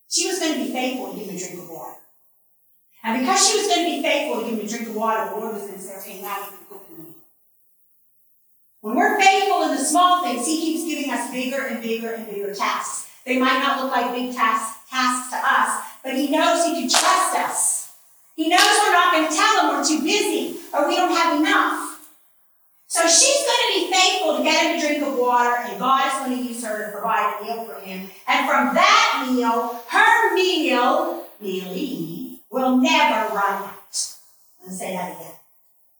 [0.08, 2.03] She was going to be faithful to give him a drink of water.
[3.04, 5.28] And because she was going to be faithful to give him a drink of water,
[5.28, 7.14] the Lord was going to say, okay, now you can cook a meal.
[8.80, 12.26] When we're faithful in the small things, He keeps giving us bigger and bigger and
[12.26, 13.10] bigger tasks.
[13.26, 16.88] They might not look like big tasks, tasks to us, but He knows He can
[16.88, 17.92] trust us.
[18.36, 21.38] He knows we're not going to tell Him we're too busy or we don't have
[21.38, 21.90] enough.
[22.86, 26.06] So she's going to be faithful to get him a drink of water, and God
[26.06, 28.08] is going to use her to provide a meal for him.
[28.28, 32.23] And from that meal, her meal, mealy,
[32.54, 33.98] will never run out.
[34.62, 35.32] I'm going to say that again.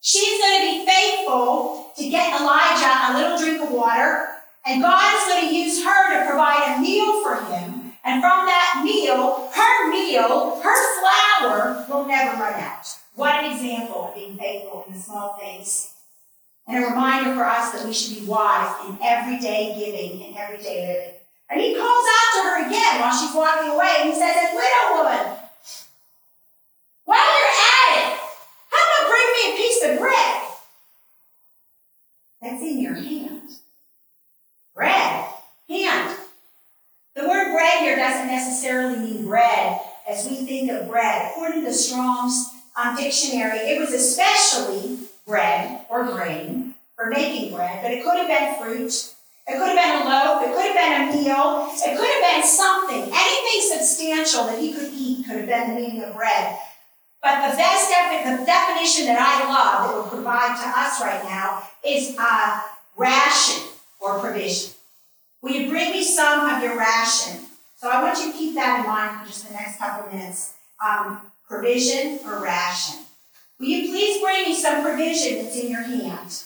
[0.01, 4.29] She's going to be faithful to get Elijah a little drink of water,
[4.65, 7.93] and God is going to use her to provide a meal for him.
[8.05, 12.87] And from that meal, her meal, her flour will never run out.
[13.17, 15.95] What an example of being faithful in the small things
[16.69, 20.87] and a reminder for us that we should be wise in everyday giving and everyday
[20.87, 21.15] living.
[21.51, 25.03] And he calls out to her again while she's walking away, and he says, Widow
[25.03, 25.44] woman,
[29.45, 30.43] a piece of bread?
[32.41, 33.43] That's in your hand.
[34.75, 35.27] Bread.
[35.69, 36.17] Hand.
[37.15, 41.31] The word bread here doesn't necessarily mean bread as we think of bread.
[41.31, 47.93] According to Strong's um, dictionary, it was especially bread or grain for making bread, but
[47.93, 49.15] it could have been fruit.
[49.47, 50.43] It could have been a loaf.
[50.43, 51.69] It could have been a meal.
[51.71, 53.13] It could have been something.
[53.15, 56.59] Anything substantial that he could eat could have been the meaning of bread.
[57.25, 61.25] But the best defi- the definition that I love that will provide to us right
[61.25, 62.63] now is a
[62.99, 63.65] ration
[63.99, 64.75] or provision.
[65.41, 67.41] Will you bring me some of your ration?
[67.77, 70.13] So I want you to keep that in mind for just the next couple of
[70.13, 70.53] minutes.
[70.87, 73.01] Um, provision or ration.
[73.59, 76.43] Will you please bring me some provision that's in your hand?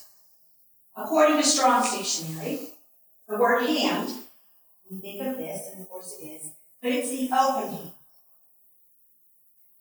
[0.96, 2.68] According to Strong's dictionary,
[3.28, 4.12] the word hand,
[4.88, 6.46] we think of this, and of course it is,
[6.80, 7.90] but it's the open hand.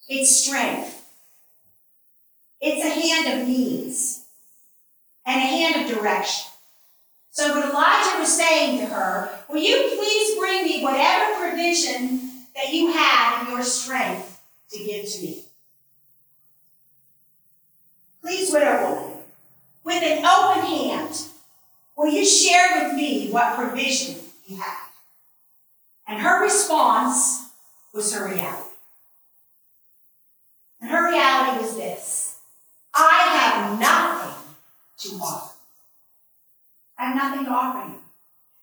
[0.07, 1.05] It's strength.
[2.61, 4.25] It's a hand of needs
[5.25, 6.51] and a hand of direction.
[7.31, 12.73] So what Elijah was saying to her, will you please bring me whatever provision that
[12.73, 14.41] you have in your strength
[14.71, 15.43] to give to me?
[18.21, 19.17] Please, widow woman,
[19.83, 21.21] with an open hand,
[21.95, 24.15] will you share with me what provision
[24.47, 24.89] you have?
[26.07, 27.49] And her response
[27.93, 28.66] was her reality.
[30.81, 32.37] And her reality was this
[32.93, 34.35] I have nothing
[34.99, 35.53] to offer.
[36.97, 37.99] I have nothing to offer you.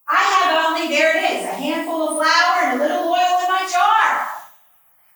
[0.09, 3.49] I have only, there it is, a handful of flour and a little oil in
[3.49, 4.29] my jar.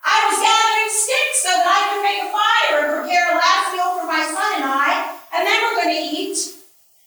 [0.00, 3.74] I was gathering sticks so that I could make a fire and prepare a last
[3.74, 6.38] meal for my son and I, and then we're going to eat,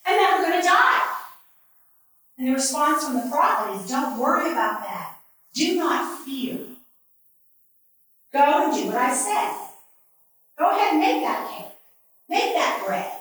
[0.06, 1.02] and then we're going to die.
[2.38, 5.18] And the response from the prophet is don't worry about that.
[5.54, 6.60] Do not fear.
[8.34, 9.71] Go and do what I said.
[10.62, 11.74] Go ahead and make that cake.
[12.30, 13.12] Make that bread.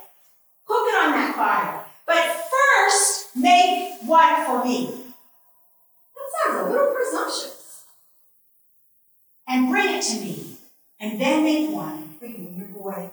[0.67, 1.87] Cook it on that fire.
[2.07, 4.91] But first, make one for me.
[6.15, 7.85] That sounds a little presumptuous.
[9.49, 10.59] And bring it to me.
[11.01, 13.11] And then make one for bring me your boy.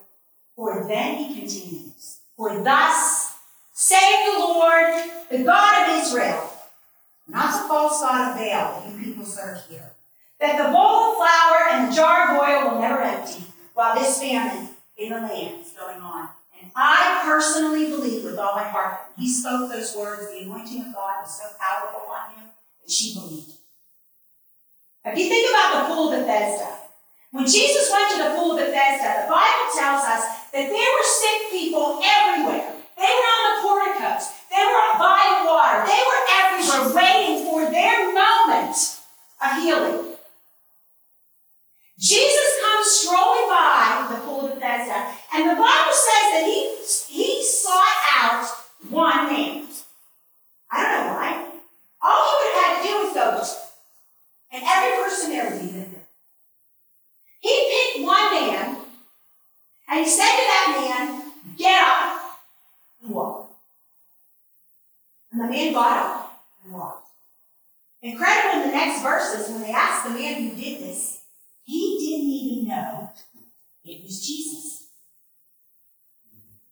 [0.57, 2.19] For then he continues.
[2.35, 3.33] For thus
[3.71, 6.51] saith the Lord, the God of Israel,
[7.29, 9.93] not the false God of Baal that you people serve here,
[10.41, 13.46] that the bowl of flour and the jar of oil will never empty
[13.77, 16.29] while this famine in the land is going on.
[16.59, 20.81] And I personally believe with all my heart that he spoke those words, the anointing
[20.81, 22.49] of God was so powerful on him
[22.81, 23.53] that she believed.
[25.05, 26.73] If you think about the pool of Bethesda,
[27.29, 31.05] when Jesus went to the pool of Bethesda, the Bible tells us that there were
[31.05, 32.73] sick people everywhere.
[32.97, 34.33] They were on the porticos.
[34.49, 35.85] They were by the water.
[35.85, 38.73] They were everywhere waiting for their moment
[39.37, 40.16] of healing.
[41.99, 46.77] Jesus comes strolling by the pool of Bethesda, and the Bible says that he,
[47.09, 48.47] he sought out
[48.89, 49.65] one man.
[50.69, 51.47] I don't know why.
[52.03, 53.67] All he would have had to do was go,
[54.53, 56.01] and every person there would be there.
[57.39, 58.77] He picked one man,
[59.89, 61.23] and he said to that man,
[61.57, 62.39] Get up
[63.01, 63.51] and walk.
[65.31, 67.07] And the man got up and walked.
[68.03, 71.16] Incredible in the next verses, when they asked the man who did this,
[71.67, 73.11] he didn't even know
[73.83, 74.87] it was Jesus.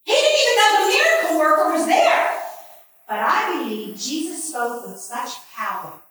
[0.06, 2.42] He didn't even know the miracle worker was there.
[3.08, 6.02] But I believe Jesus spoke with such power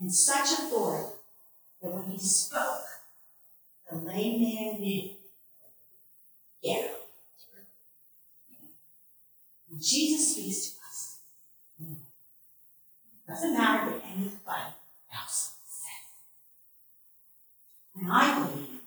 [0.00, 1.14] and such authority
[1.80, 2.84] that when he spoke,
[3.88, 5.10] the lame man knew.
[6.62, 6.88] Yeah.
[9.68, 11.18] When Jesus speaks to us,
[11.80, 14.74] it doesn't matter what anybody
[15.14, 15.59] else.
[18.00, 18.80] And I believe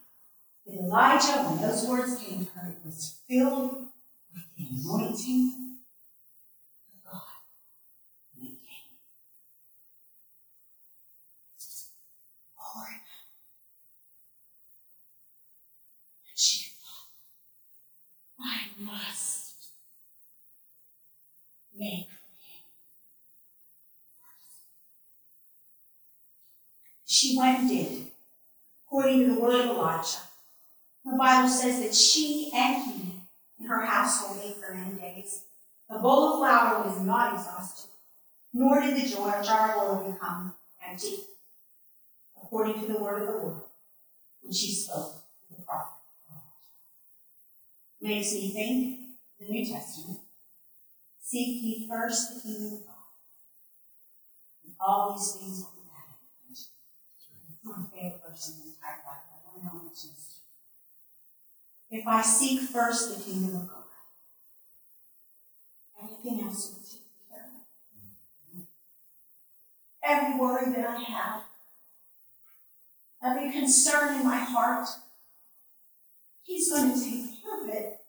[0.66, 3.86] that Elijah, when those words came to her, was filled
[4.34, 5.78] with the anointing
[6.88, 7.22] of God.
[8.42, 8.90] It came.
[16.26, 17.10] And she thought,
[18.42, 19.68] I must
[21.78, 22.08] make
[27.06, 28.13] She went and did,
[28.94, 30.20] according to the word of Elijah.
[31.04, 33.22] The Bible says that she and he
[33.58, 35.42] and her household ate for many days.
[35.90, 37.90] The bowl of flour was not exhausted,
[38.54, 39.42] nor did the jar,
[39.72, 40.54] of oil become
[40.88, 41.16] empty,
[42.40, 43.62] according to the word of the Lord,
[44.44, 45.90] which she spoke to the prophet.
[48.00, 49.00] Makes me think
[49.40, 50.20] the New Testament.
[51.20, 52.94] Seek ye first the kingdom of God.
[54.66, 56.52] And all these things will be added.
[56.52, 56.70] It's
[57.64, 58.73] my favorite verse in the
[61.94, 63.84] If I seek first the kingdom of God,
[66.04, 67.52] everything else will take care
[68.56, 68.66] of.
[70.04, 71.42] Every worry that I have,
[73.24, 74.90] every concern in my heart,
[76.42, 78.00] He's going to take care of it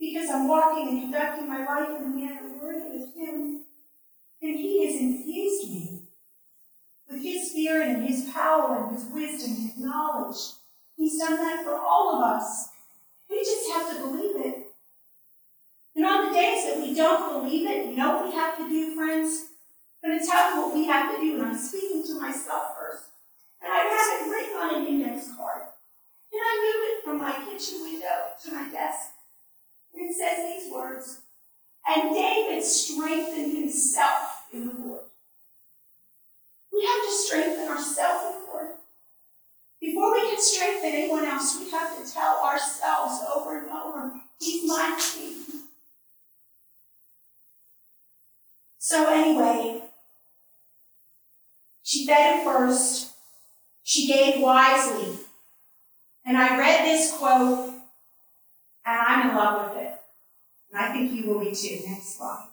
[0.00, 3.60] because I'm walking and conducting my life in a manner worthy of Him.
[4.42, 6.00] And He has infused me
[7.08, 10.36] with His Spirit and His power and His wisdom and His knowledge.
[11.00, 12.68] He's done that for all of us.
[13.30, 14.66] We just have to believe it.
[15.96, 18.68] And on the days that we don't believe it, you know what we have to
[18.68, 19.46] do, friends?
[20.04, 22.76] I'm going to tell you what we have to do, and I'm speaking to myself
[22.78, 23.04] first.
[23.62, 25.62] And I have it written on an index card.
[26.32, 29.08] And I move it from my kitchen window to my desk.
[29.94, 31.20] And it says these words
[31.88, 35.04] And David strengthened himself in the Lord.
[36.70, 38.59] We have to strengthen ourselves in the Lord.
[39.80, 44.66] Before we can strengthen anyone else, we have to tell ourselves over and over, He's
[44.66, 45.34] my king.
[48.78, 49.82] So, anyway,
[51.82, 53.12] she fed him first.
[53.82, 55.18] She gave wisely.
[56.24, 57.70] And I read this quote,
[58.86, 60.00] and I'm in love with it.
[60.72, 61.80] And I think you will be too.
[61.86, 62.48] Next slide.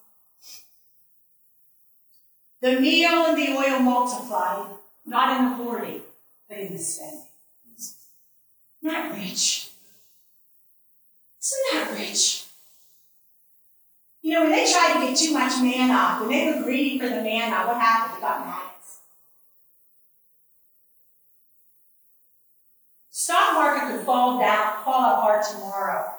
[2.61, 4.71] The meal and the oil multiplied,
[5.05, 6.01] not in the hoarding,
[6.47, 7.23] but in the spending.
[8.83, 9.69] That rich?
[11.41, 12.45] Isn't that rich?
[14.21, 17.09] You know, when they tried to get too much manna, when they were greedy for
[17.09, 18.17] the manna, what happened?
[18.17, 18.99] They got maggots.
[23.09, 26.13] Stock market could fall down, fall apart tomorrow.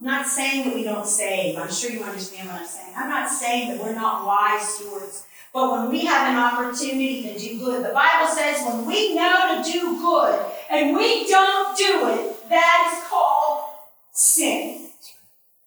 [0.00, 1.58] I'm not saying that we don't save.
[1.58, 2.92] I'm sure you understand what I'm saying.
[2.96, 5.26] I'm not saying that we're not wise stewards.
[5.56, 9.56] But when we have an opportunity to do good, the Bible says when we know
[9.56, 13.64] to do good and we don't do it, that is called
[14.12, 14.90] sin.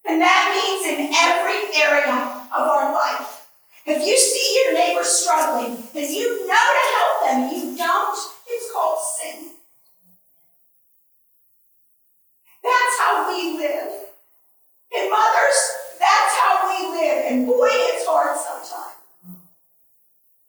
[0.08, 3.48] And that means in every area of our life.
[3.88, 8.72] If you see your neighbor struggling and you know to help them, you don't, it's
[8.72, 9.50] called sin.
[12.62, 13.92] That's how we live.
[14.96, 15.60] And mothers,
[15.98, 17.26] that's how we live.
[17.26, 18.99] And boy, it's hard sometimes.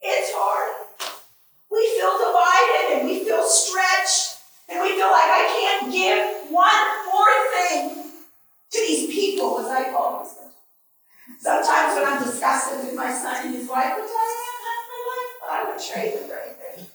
[0.01, 0.87] It's hard.
[1.69, 6.87] We feel divided and we feel stretched and we feel like I can't give one
[7.05, 8.11] more thing
[8.71, 10.51] to these people, as I call them.
[11.39, 15.01] Sometimes when I'm disgusted with my son and his wife, which I am half my
[15.11, 16.87] life, but I would trade them for anything.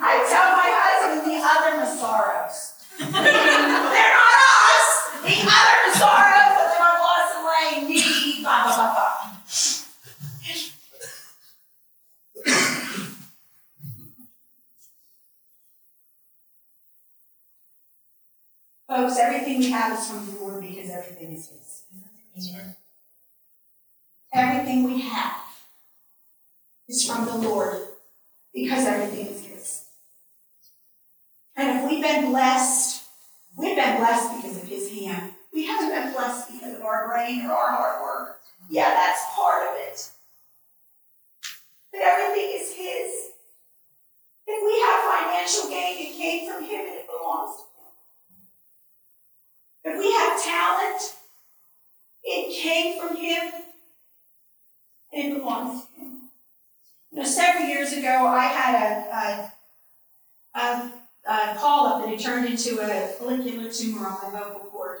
[0.00, 2.76] I tell my husband the other Massaros.
[2.98, 4.88] They're not us.
[5.24, 6.35] The other Massaros
[18.88, 21.82] Folks, everything we have is from the Lord because everything is His.
[24.32, 25.40] Everything we have
[26.88, 27.78] is from the Lord
[28.54, 29.84] because everything is His.
[31.56, 33.02] And if we've been blessed,
[33.56, 35.32] we've been blessed because of His hand.
[35.52, 38.40] We haven't been blessed because of our brain or our hard work.
[38.70, 40.10] Yeah, that's part of it.
[41.90, 43.30] But everything is His.
[44.46, 47.75] If we have financial gain, it came from Him and it belongs to Him.
[49.86, 51.14] If we have talent,
[52.24, 53.52] it came from Him
[55.12, 56.12] and belongs to Him.
[57.12, 60.92] You know, several years ago, I had a, a, a,
[61.30, 64.98] a call up that had turned into a follicular tumor on my vocal cord.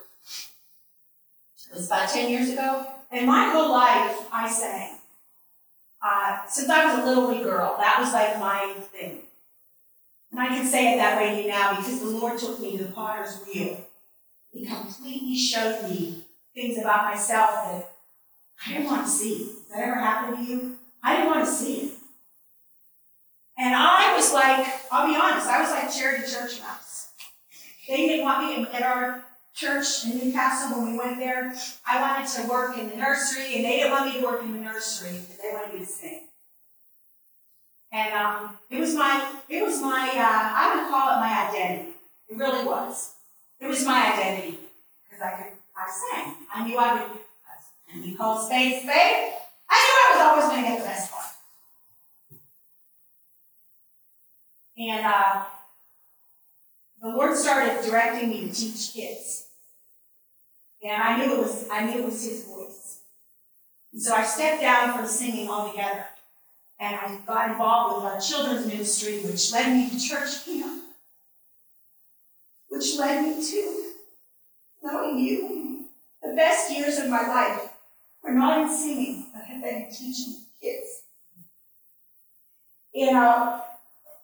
[1.68, 2.86] It was about 10 years ago.
[3.10, 4.98] And my whole life, I sang.
[6.00, 9.22] Uh, since I was a little wee girl, that was like my thing.
[10.30, 12.92] And I can say it that way now because the Lord took me to the
[12.92, 13.80] potter's wheel.
[14.64, 17.92] Completely showed me things about myself that
[18.64, 19.38] I didn't want to see.
[19.38, 20.76] Has that ever happened to you?
[21.02, 21.92] I didn't want to see it.
[23.58, 27.10] And I was like, I'll be honest, I was like charity church mouse.
[27.88, 31.54] They didn't want me at our church in Newcastle when we went there.
[31.86, 34.52] I wanted to work in the nursery, and they didn't want me to work in
[34.52, 35.20] the nursery.
[35.42, 36.20] They wanted me to sing.
[37.92, 41.90] And um, it was my, it was my, uh, I would call it my identity.
[42.28, 43.15] It really was.
[43.60, 44.58] It was my identity
[45.04, 46.34] because I could, I sang.
[46.54, 47.20] I knew I would.
[47.92, 49.32] And you call spade spade.
[49.68, 51.26] I knew I was always going to get the best part.
[54.78, 55.44] And uh,
[57.00, 59.46] the Lord started directing me to teach kids.
[60.82, 63.00] And I knew it was I knew it was his voice.
[63.92, 66.04] And so I stepped down from singing altogether.
[66.78, 70.75] And I got involved with a children's ministry, which led me to church camp,
[72.76, 73.92] which led me to
[74.82, 75.84] knowing you.
[76.22, 77.70] The best years of my life
[78.22, 81.02] were not in singing, but have been in teaching kids.
[82.94, 83.60] And uh,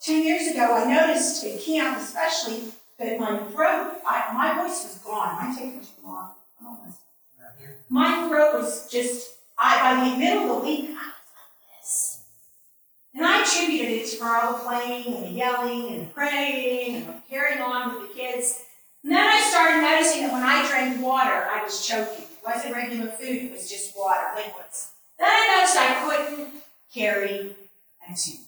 [0.02, 2.64] 10 years ago, I noticed at camp, especially,
[2.98, 5.48] that my throat, I, my voice was gone.
[5.48, 6.30] My taking too long.
[7.88, 10.90] My throat was just, I, by the middle of the week,
[13.14, 17.08] And I attributed it to all the playing and the yelling and the praying and
[17.08, 18.62] the carrying on with the kids.
[19.02, 22.24] And then I started noticing that when I drank water, I was choking.
[22.24, 24.92] It wasn't regular food, it was just water, liquids.
[25.18, 26.54] Then I noticed I couldn't
[26.92, 27.56] carry
[28.08, 28.40] a tune.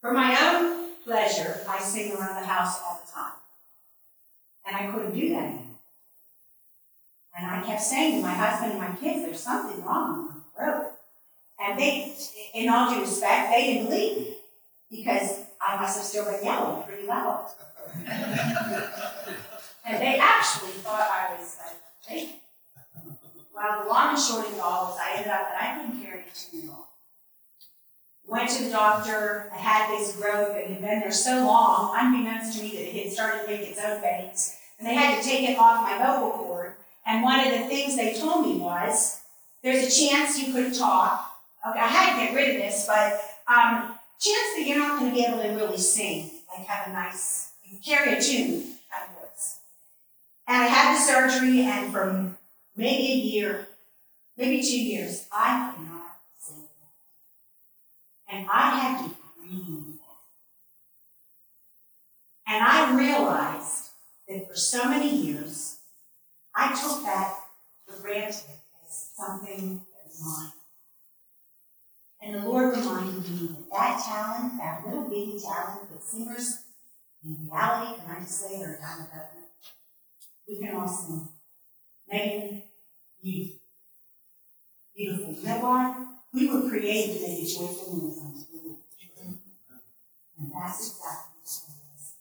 [0.00, 3.32] For my own pleasure, I sing around the house all the time.
[4.66, 5.64] And I couldn't do that anymore.
[7.36, 10.64] And I kept saying to my husband and my kids, there's something wrong with my
[10.64, 10.92] throat.
[11.60, 12.14] And they,
[12.54, 14.36] in all due respect, they didn't believe me
[14.90, 17.50] because I must have still been yelling pretty loud.
[18.06, 18.16] and
[20.00, 22.36] they actually thought I was like faking.
[23.54, 26.02] Well, the long and short of it all was I ended up that I couldn't
[26.02, 26.86] carry it too long.
[28.26, 29.50] Went to the doctor.
[29.52, 33.04] I had this growth that had been there so long, unbeknownst to me, that it
[33.04, 34.56] had started to make its own veins.
[34.78, 36.72] And they had to take it off my vocal cord.
[37.04, 39.20] And one of the things they told me was,
[39.62, 41.29] there's a chance you could talk.
[41.66, 45.10] Okay, I had to get rid of this, but um, chance that you're not going
[45.10, 47.50] to be able to really sing, like have a nice,
[47.84, 49.58] carry a tune kind of voice.
[50.48, 52.34] And I had the surgery, and for
[52.76, 53.68] maybe a year,
[54.38, 56.64] maybe two years, I could not sing.
[58.32, 59.96] And I had to breathe.
[62.46, 63.90] And I realized
[64.28, 65.76] that for so many years,
[66.54, 67.36] I took that
[67.86, 68.44] for granted
[68.88, 70.59] as something that was mine.
[72.22, 76.58] And the Lord reminded me that that talent, that little bitty talent that singers
[77.24, 79.44] in reality, can I just say, are a dime a dozen.
[80.48, 81.28] We can all sing.
[82.10, 82.62] Megan,
[83.22, 83.50] you.
[84.96, 85.34] Beautiful.
[85.34, 85.96] You know what?
[86.32, 88.78] We were created to make a joyful unto the Lord.
[90.38, 92.12] And that's exactly what it is.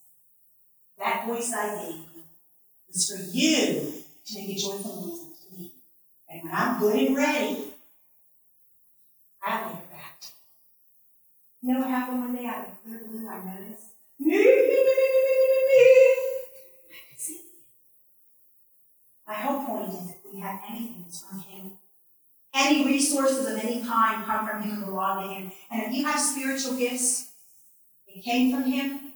[0.97, 2.23] That voice I gave you
[2.87, 3.93] was for you
[4.25, 5.71] to make a joyful noise unto me.
[6.29, 7.73] And when I'm good and ready,
[9.41, 9.78] I'll
[11.61, 11.73] you.
[11.73, 13.27] Know what happened one day out of the blue?
[13.27, 13.87] I noticed.
[14.21, 14.25] I
[17.09, 17.41] could see.
[19.27, 21.71] My whole point is if we have anything that's from Him,
[22.53, 25.51] any resources of any kind come from Him and belong to Him.
[25.71, 27.31] And if you have spiritual gifts,
[28.07, 29.13] they came from Him,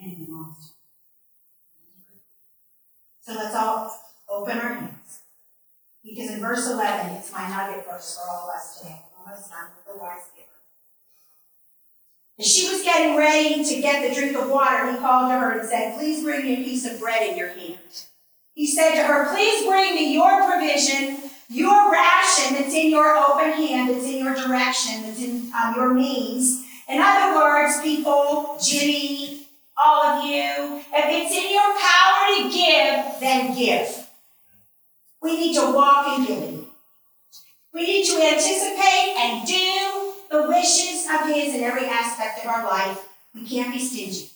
[0.00, 2.20] and belongs to Him.
[3.20, 5.20] So let's all open our hands.
[6.04, 9.00] Because in verse 11, it's my nugget verse for all of us today.
[9.28, 9.50] I'm almost
[9.84, 10.48] the giver.
[12.38, 15.58] As she was getting ready to get the drink of water, he called to her
[15.58, 17.78] and said, Please bring me a piece of bread in your hand.
[18.54, 23.52] He said to her, Please bring me your provision, your ration that's in your open
[23.52, 26.64] hand, that's in your direction, that's in um, your means.
[26.88, 33.20] In other words, people, Ginny, all of you, if it's in your power to give,
[33.20, 34.08] then give.
[35.20, 36.57] We need to walk in giving.
[37.74, 42.64] We need to anticipate and do the wishes of His in every aspect of our
[42.64, 43.06] life.
[43.34, 44.30] We can't be stingy.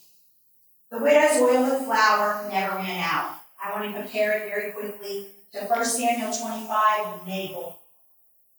[0.91, 3.37] The widow's oil and flour never ran out.
[3.63, 7.79] I want to compare it very quickly to 1 Samuel 25 Nabal.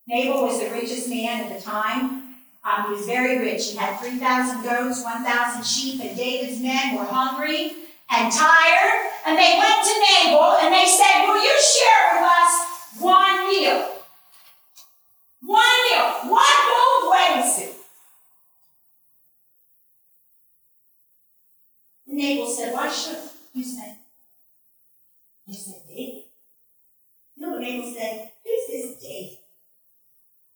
[0.07, 2.35] Nabal was the richest man at the time.
[2.65, 3.71] Um, he was very rich.
[3.71, 7.73] He had 3,000 goats, 1,000 sheep, and David's men were hungry
[8.09, 9.11] and tired.
[9.25, 13.92] And they went to Nabal and they said, Will you share with us one meal?
[15.45, 17.75] One one wedding soup.
[22.07, 23.17] And Nabal said, Why should
[23.53, 23.97] you say?
[25.45, 25.81] He said.
[25.89, 26.23] You
[27.37, 28.31] know what Nabal said?
[28.45, 29.37] Who's this David?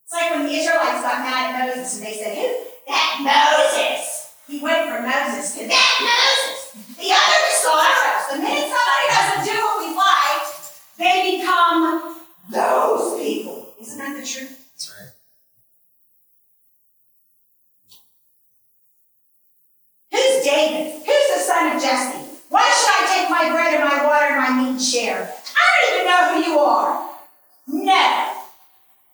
[0.04, 2.56] It's like when the Israelites got mad at Moses and they said, Who?
[2.88, 4.32] That Moses.
[4.48, 6.96] He went from Moses to that Moses.
[6.96, 8.32] The other disciples.
[8.32, 10.48] The minute somebody doesn't do what we like,
[10.98, 13.74] they become those people.
[13.82, 14.67] Isn't that the truth?
[14.78, 15.10] That's right.
[20.12, 20.94] Who's David?
[20.98, 22.30] Who's the son of Jesse?
[22.50, 25.34] Why should I take my bread and my water and my meat and share?
[25.56, 27.10] I don't even know who you are.
[27.68, 28.34] No,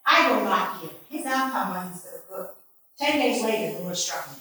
[0.06, 0.92] I will not give.
[1.10, 2.50] His outcome wasn't so good.
[3.00, 4.36] Ten days later, the Lord struck him.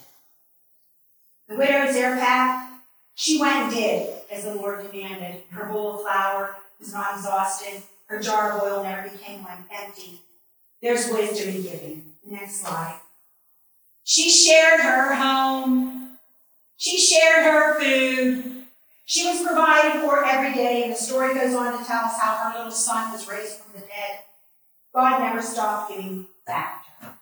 [1.49, 2.68] The widow Zarephath,
[3.14, 5.43] she went and did as the Lord commanded.
[5.51, 7.85] Her bowl of flour was not exhausted.
[8.07, 10.20] Her jar of oil never became like empty.
[10.83, 12.12] There's wisdom in giving.
[12.26, 12.99] Next slide.
[14.03, 16.18] She shared her home.
[16.76, 18.64] She shared her food.
[19.05, 22.35] She was provided for every day, and the story goes on to tell us how
[22.35, 24.20] her little son was raised from the dead.
[24.93, 27.14] God never stopped giving back to her.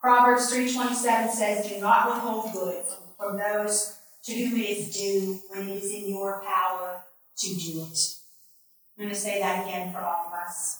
[0.00, 5.40] Proverbs 3.27 says, Do not withhold good from, from those to whom it is due
[5.48, 7.02] when it is in your power
[7.38, 8.16] to do it.
[8.98, 10.79] I'm going to say that again for all of us.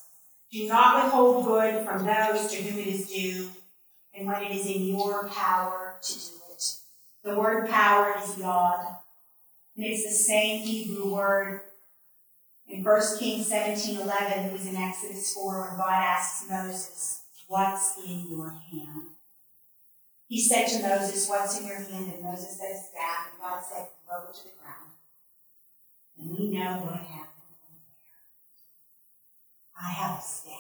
[0.52, 3.50] Do not withhold good from those to whom it is due
[4.12, 6.74] and when it is in your power to do it.
[7.22, 8.96] The word power is yod.
[9.76, 11.60] And it's the same Hebrew word
[12.66, 14.08] in 1 Kings 17 11
[14.44, 19.02] that was in Exodus 4 when God asks Moses, What's in your hand?
[20.28, 22.12] He said to Moses, What's in your hand?
[22.14, 23.28] And Moses said, staff.
[23.32, 24.90] And God said, Throw it to the ground.
[26.18, 27.29] And we know what happened.
[29.82, 30.56] I have a staff.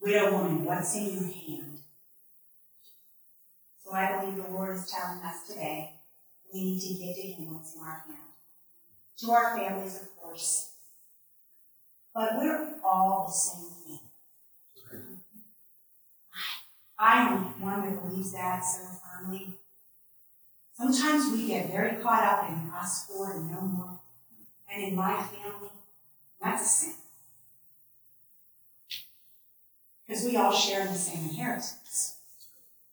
[0.00, 1.78] Widow woman, what's in your hand?
[3.82, 5.94] So I believe the Lord is telling us today
[6.52, 8.18] we need to give to Him what's in our hand.
[9.20, 10.72] To our families, of course.
[12.14, 14.00] But we're all the same thing.
[16.98, 19.54] I am one that believes that so firmly.
[20.74, 24.00] Sometimes we get very caught up in us four and no more.
[24.72, 25.70] And in my family,
[26.42, 26.94] that's a sin.
[30.06, 32.16] Because we all share the same inheritance.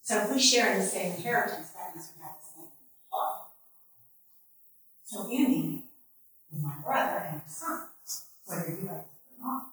[0.01, 2.69] So if we share the same inheritance, that means we have the same
[3.11, 3.47] love.
[5.03, 5.83] So Andy
[6.53, 7.87] is my brother and his son,
[8.45, 9.63] whether you like it or not.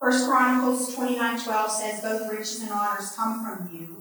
[0.00, 3.97] First Chronicles twenty-nine twelve says, both riches and honors come from you,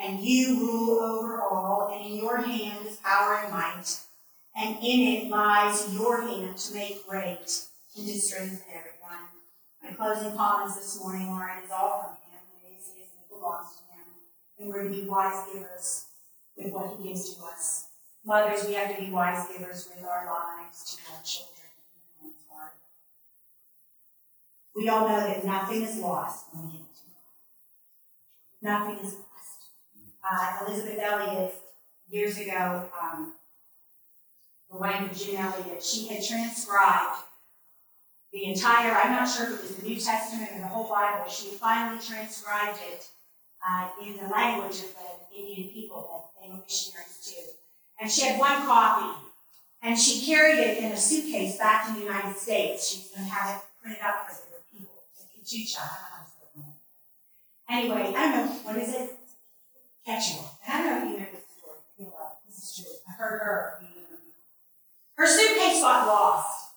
[0.00, 3.98] and you rule over all, and in your hand is power and might,
[4.56, 7.62] and in it lies your hand to make great
[7.96, 9.28] and to strengthen everyone.
[9.82, 13.22] My closing comments this morning are, it is all from him, it is his, and
[13.24, 14.06] it belongs to him,
[14.58, 16.06] and we're to be wise givers
[16.56, 17.86] with what he gives to us.
[18.24, 21.54] Mothers, we have to be wise givers with our lives to our children.
[24.78, 27.02] We all know that nothing is lost when we give to
[28.62, 28.86] God.
[28.88, 29.27] Nothing is lost.
[30.22, 31.54] Uh, Elisabeth Elliot,
[32.08, 33.34] years ago, um,
[34.70, 37.22] the wife of Jim Elliot, she had transcribed
[38.32, 41.28] the entire, I'm not sure if it was the New Testament or the whole Bible,
[41.30, 43.06] she finally transcribed it
[43.66, 47.40] uh, in the language of the Indian people that they were missionaries to.
[48.00, 49.18] And she had one copy,
[49.82, 53.10] and she carried it in a suitcase back to the United States.
[53.12, 55.76] To have it printed up for the people, the it.
[57.70, 59.17] Anyway, I don't know, what is it?
[60.08, 60.40] Quechua.
[60.66, 62.40] And I don't know if you know this story.
[62.46, 62.94] This is true.
[63.06, 64.32] I heard her being interviewed.
[65.16, 66.70] Her suitcase got lost,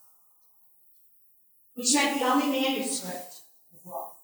[1.75, 3.39] which meant the only manuscript
[3.71, 4.17] was lost.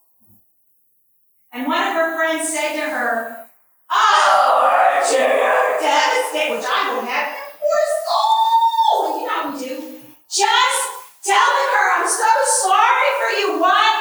[1.53, 3.47] And one of her friends said to her,
[3.89, 7.37] Oh, you're devastated, which I would have.
[7.63, 9.21] Poor soul!
[9.21, 10.03] You know how we do.
[10.27, 10.79] Just
[11.23, 12.27] telling her, I'm so
[12.67, 13.61] sorry for you.
[13.61, 13.96] What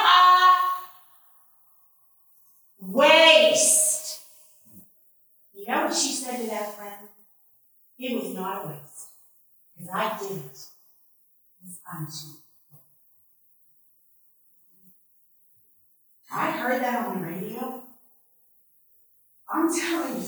[7.99, 9.07] It was not a waste.
[9.75, 10.59] Because I did it.
[11.65, 12.37] It's unto.
[16.31, 17.83] I heard that on the radio.
[19.49, 20.27] I'm telling you,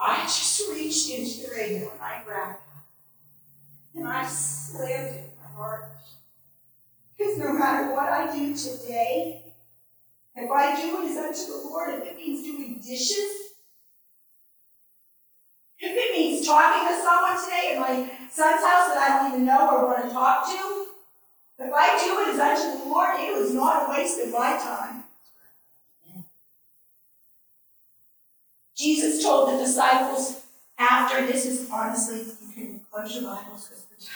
[0.00, 2.60] I just reached into the radio and I grabbed
[3.94, 3.98] it.
[3.98, 5.84] And I slammed it in my heart.
[7.18, 9.42] Because no matter what I do today,
[10.36, 13.49] if I do it as unto the Lord, if it means doing dishes,
[15.80, 19.46] if it means talking to someone today in my son's house that I don't even
[19.46, 20.86] know or want to talk to,
[21.58, 24.58] if I do it as unto the Lord, it was not a waste of my
[24.58, 25.04] time.
[28.76, 30.42] Jesus told the disciples
[30.78, 34.08] after this is honestly, you can close your Bibles because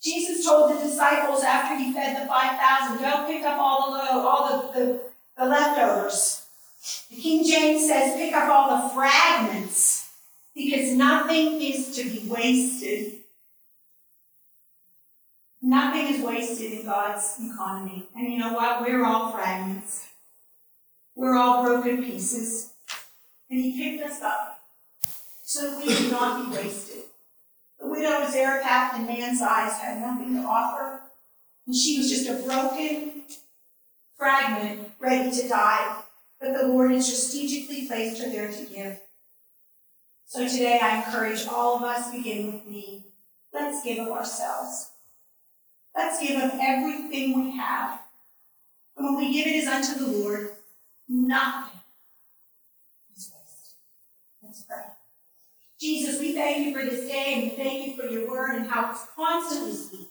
[0.00, 4.72] Jesus told the disciples after he fed the 5,000, go pick up all the all
[4.72, 5.00] the, the,
[5.36, 6.46] the leftovers.
[7.10, 10.03] The King James says, pick up all the fragments
[10.54, 13.20] because nothing is to be wasted.
[15.60, 18.06] Nothing is wasted in God's economy.
[18.14, 18.82] And you know what?
[18.82, 20.06] We're all fragments.
[21.16, 22.72] We're all broken pieces.
[23.50, 24.60] And He picked us up
[25.42, 27.02] so that we would not be wasted.
[27.80, 31.00] The widow Zarephath in man's eyes had nothing to offer,
[31.66, 33.22] and she was just a broken
[34.16, 35.96] fragment ready to die.
[36.40, 39.00] But the Lord had strategically placed her there to give.
[40.26, 43.04] So today I encourage all of us, begin with me,
[43.52, 44.90] let's give of ourselves.
[45.94, 48.00] Let's give of everything we have.
[48.96, 50.50] And when we give it is unto the Lord,
[51.08, 51.78] nothing
[53.16, 53.76] is wasted.
[54.42, 54.82] Let's pray.
[55.78, 58.66] Jesus, we thank you for this day and we thank you for your word and
[58.66, 60.06] how it's constantly speaking.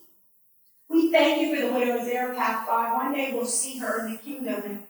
[0.90, 2.94] We thank you for the widow of Zarephath, God.
[2.94, 4.62] One day we'll see her in the kingdom.
[4.64, 4.84] And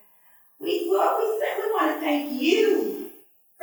[0.59, 3.02] we, Lord, we, we want to thank you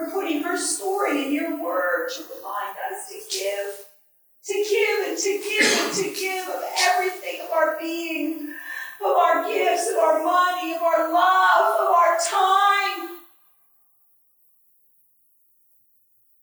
[0.01, 3.87] for putting her story in your word to remind us to give
[4.43, 8.55] to give and to give and to give of everything of our being,
[9.05, 13.19] of our gifts, of our money, of our love, of our time.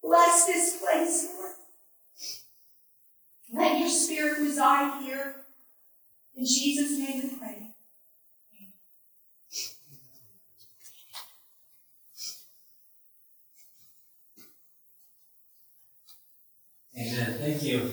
[0.03, 1.53] Bless this place, Lord.
[3.53, 5.35] Let your spirit reside here.
[6.35, 7.66] In Jesus' name we pray.
[16.99, 17.37] Amen.
[17.39, 17.91] Thank you.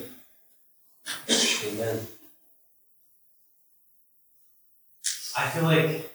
[1.66, 2.00] Amen.
[5.36, 6.10] I feel like,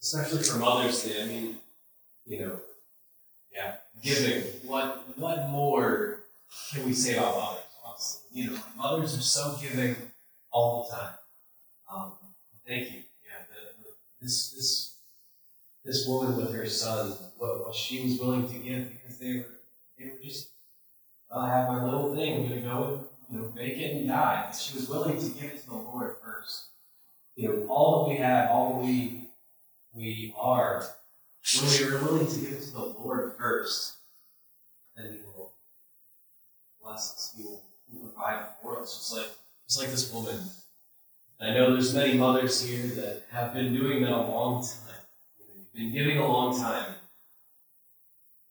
[0.00, 1.56] especially for Mother's Day, I mean,
[2.24, 2.60] you know,
[3.52, 4.42] yeah, giving.
[4.64, 6.20] What what more
[6.72, 7.62] can we say about mothers?
[7.84, 9.96] Honestly, you know, mothers are so giving
[10.52, 11.14] all the time.
[11.92, 12.12] Um,
[12.66, 12.98] thank you.
[13.24, 13.90] Yeah, the, the,
[14.20, 14.94] this this
[15.84, 19.46] this woman with her son, what, what she was willing to give because they were
[19.98, 20.50] they were just
[21.34, 22.34] I have my little thing.
[22.34, 24.52] I'm going to go, you know, make it and die.
[24.52, 26.66] She was willing to give it to the Lord first.
[27.34, 29.22] You know, all that we have, all we
[29.94, 30.84] we are,
[31.60, 33.94] when we are willing to give it to the Lord first,
[34.96, 35.52] then He will
[36.82, 37.34] bless us.
[37.36, 37.62] He will,
[38.14, 38.94] provide for us.
[38.94, 39.30] Just like
[39.68, 40.38] just like this woman
[41.40, 45.04] I know there's many mothers here that have been doing that a long time.
[45.38, 46.94] You've been giving a long time.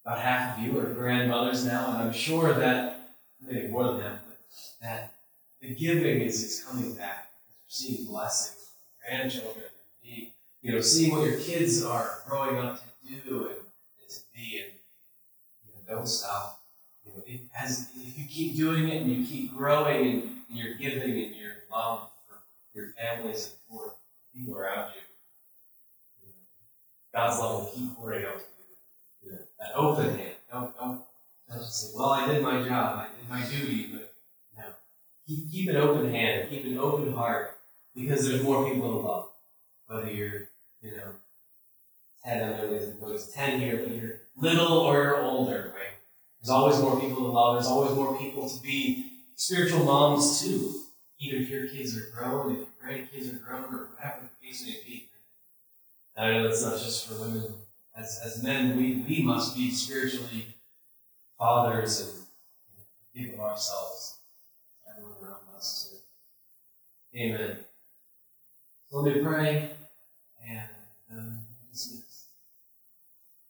[0.05, 3.09] About half of you are grandmothers now, and I'm sure that
[3.41, 4.37] maybe more than that, but
[4.79, 5.13] that
[5.59, 7.31] the giving is, is coming back.
[7.47, 8.69] We're seeing blessings
[9.01, 9.65] from grandchildren,
[10.03, 10.29] being,
[10.61, 14.61] you know, seeing what your kids are growing up to do and, and to be,
[14.63, 14.73] and
[15.65, 16.61] you know, don't stop.
[17.03, 20.57] You know, it has, if you keep doing it and you keep growing and in
[20.57, 23.95] your giving and your love for your families and for
[24.35, 25.01] people around you,
[26.21, 28.43] you know, God's love will keep pouring out
[29.59, 30.35] that open hand.
[30.51, 31.01] Don't, don't,
[31.49, 34.13] don't just say, well, I did my job, I did my duty, but
[34.57, 34.63] no.
[35.27, 37.57] Keep, keep an open hand, keep an open heart,
[37.95, 39.29] because there's more people to love.
[39.87, 40.49] Whether you're,
[40.81, 41.11] you know,
[42.25, 45.93] 10, I know there's, there's 10 here, but you're little or you're older, right?
[46.41, 47.55] There's always more people to love.
[47.55, 50.81] There's always more people to be spiritual moms too.
[51.19, 54.65] Even if your kids are grown, if your grandkids are grown, or whatever the case
[54.65, 55.07] may be.
[56.17, 57.43] I know that's not just for women.
[57.95, 60.47] As, as men, we, we must be spiritually
[61.37, 62.09] fathers and
[63.15, 64.17] you know, people ourselves.
[64.89, 65.95] Everyone around us.
[67.15, 67.57] Amen.
[68.89, 69.69] So let me pray
[70.45, 70.69] and
[71.11, 71.39] um,
[71.71, 72.25] dismiss.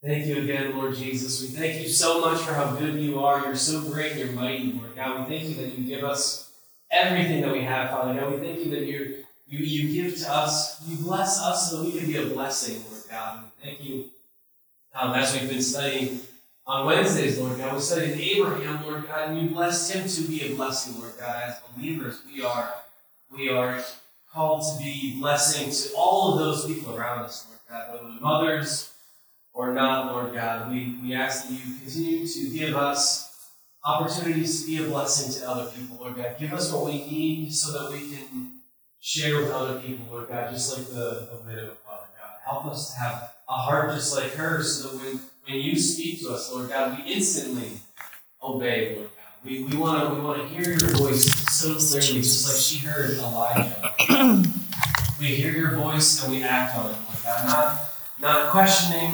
[0.04, 1.42] Thank you again, Lord Jesus.
[1.42, 3.44] We thank you so much for how good you are.
[3.44, 5.28] You're so great you're mighty, Lord God.
[5.28, 6.52] We thank you that you give us
[6.92, 8.34] everything that we have, Father God.
[8.34, 11.86] We thank you that you you you give to us, you bless us so that
[11.86, 13.40] we can be a blessing, Lord God.
[13.40, 14.12] And thank you.
[14.98, 16.22] Um, as we've been studying
[16.66, 20.42] on Wednesdays, Lord God, we studied Abraham, Lord God, and you blessed him to be
[20.46, 21.44] a blessing, Lord God.
[21.44, 22.74] As believers, we are
[23.36, 23.84] we are
[24.32, 28.94] called to be blessing to all of those people around us, Lord God, whether mothers
[29.54, 30.72] or not, Lord God.
[30.72, 33.50] We, we ask that you continue to give us
[33.84, 36.38] opportunities to be a blessing to other people, Lord God.
[36.40, 38.62] Give us what we need so that we can
[39.02, 42.32] share with other people, Lord God, just like the, the widow, Father God.
[42.46, 46.22] Help us to have a heart just like hers so that when, when you speak
[46.22, 47.80] to us, Lord God, we instantly
[48.42, 49.26] obey, Lord God.
[49.44, 53.18] We, we want to we wanna hear your voice so clearly, just like she heard
[53.18, 53.94] Elijah.
[55.20, 57.46] we hear your voice and we act on it, Lord God.
[57.48, 57.82] Not,
[58.20, 59.14] not questioning,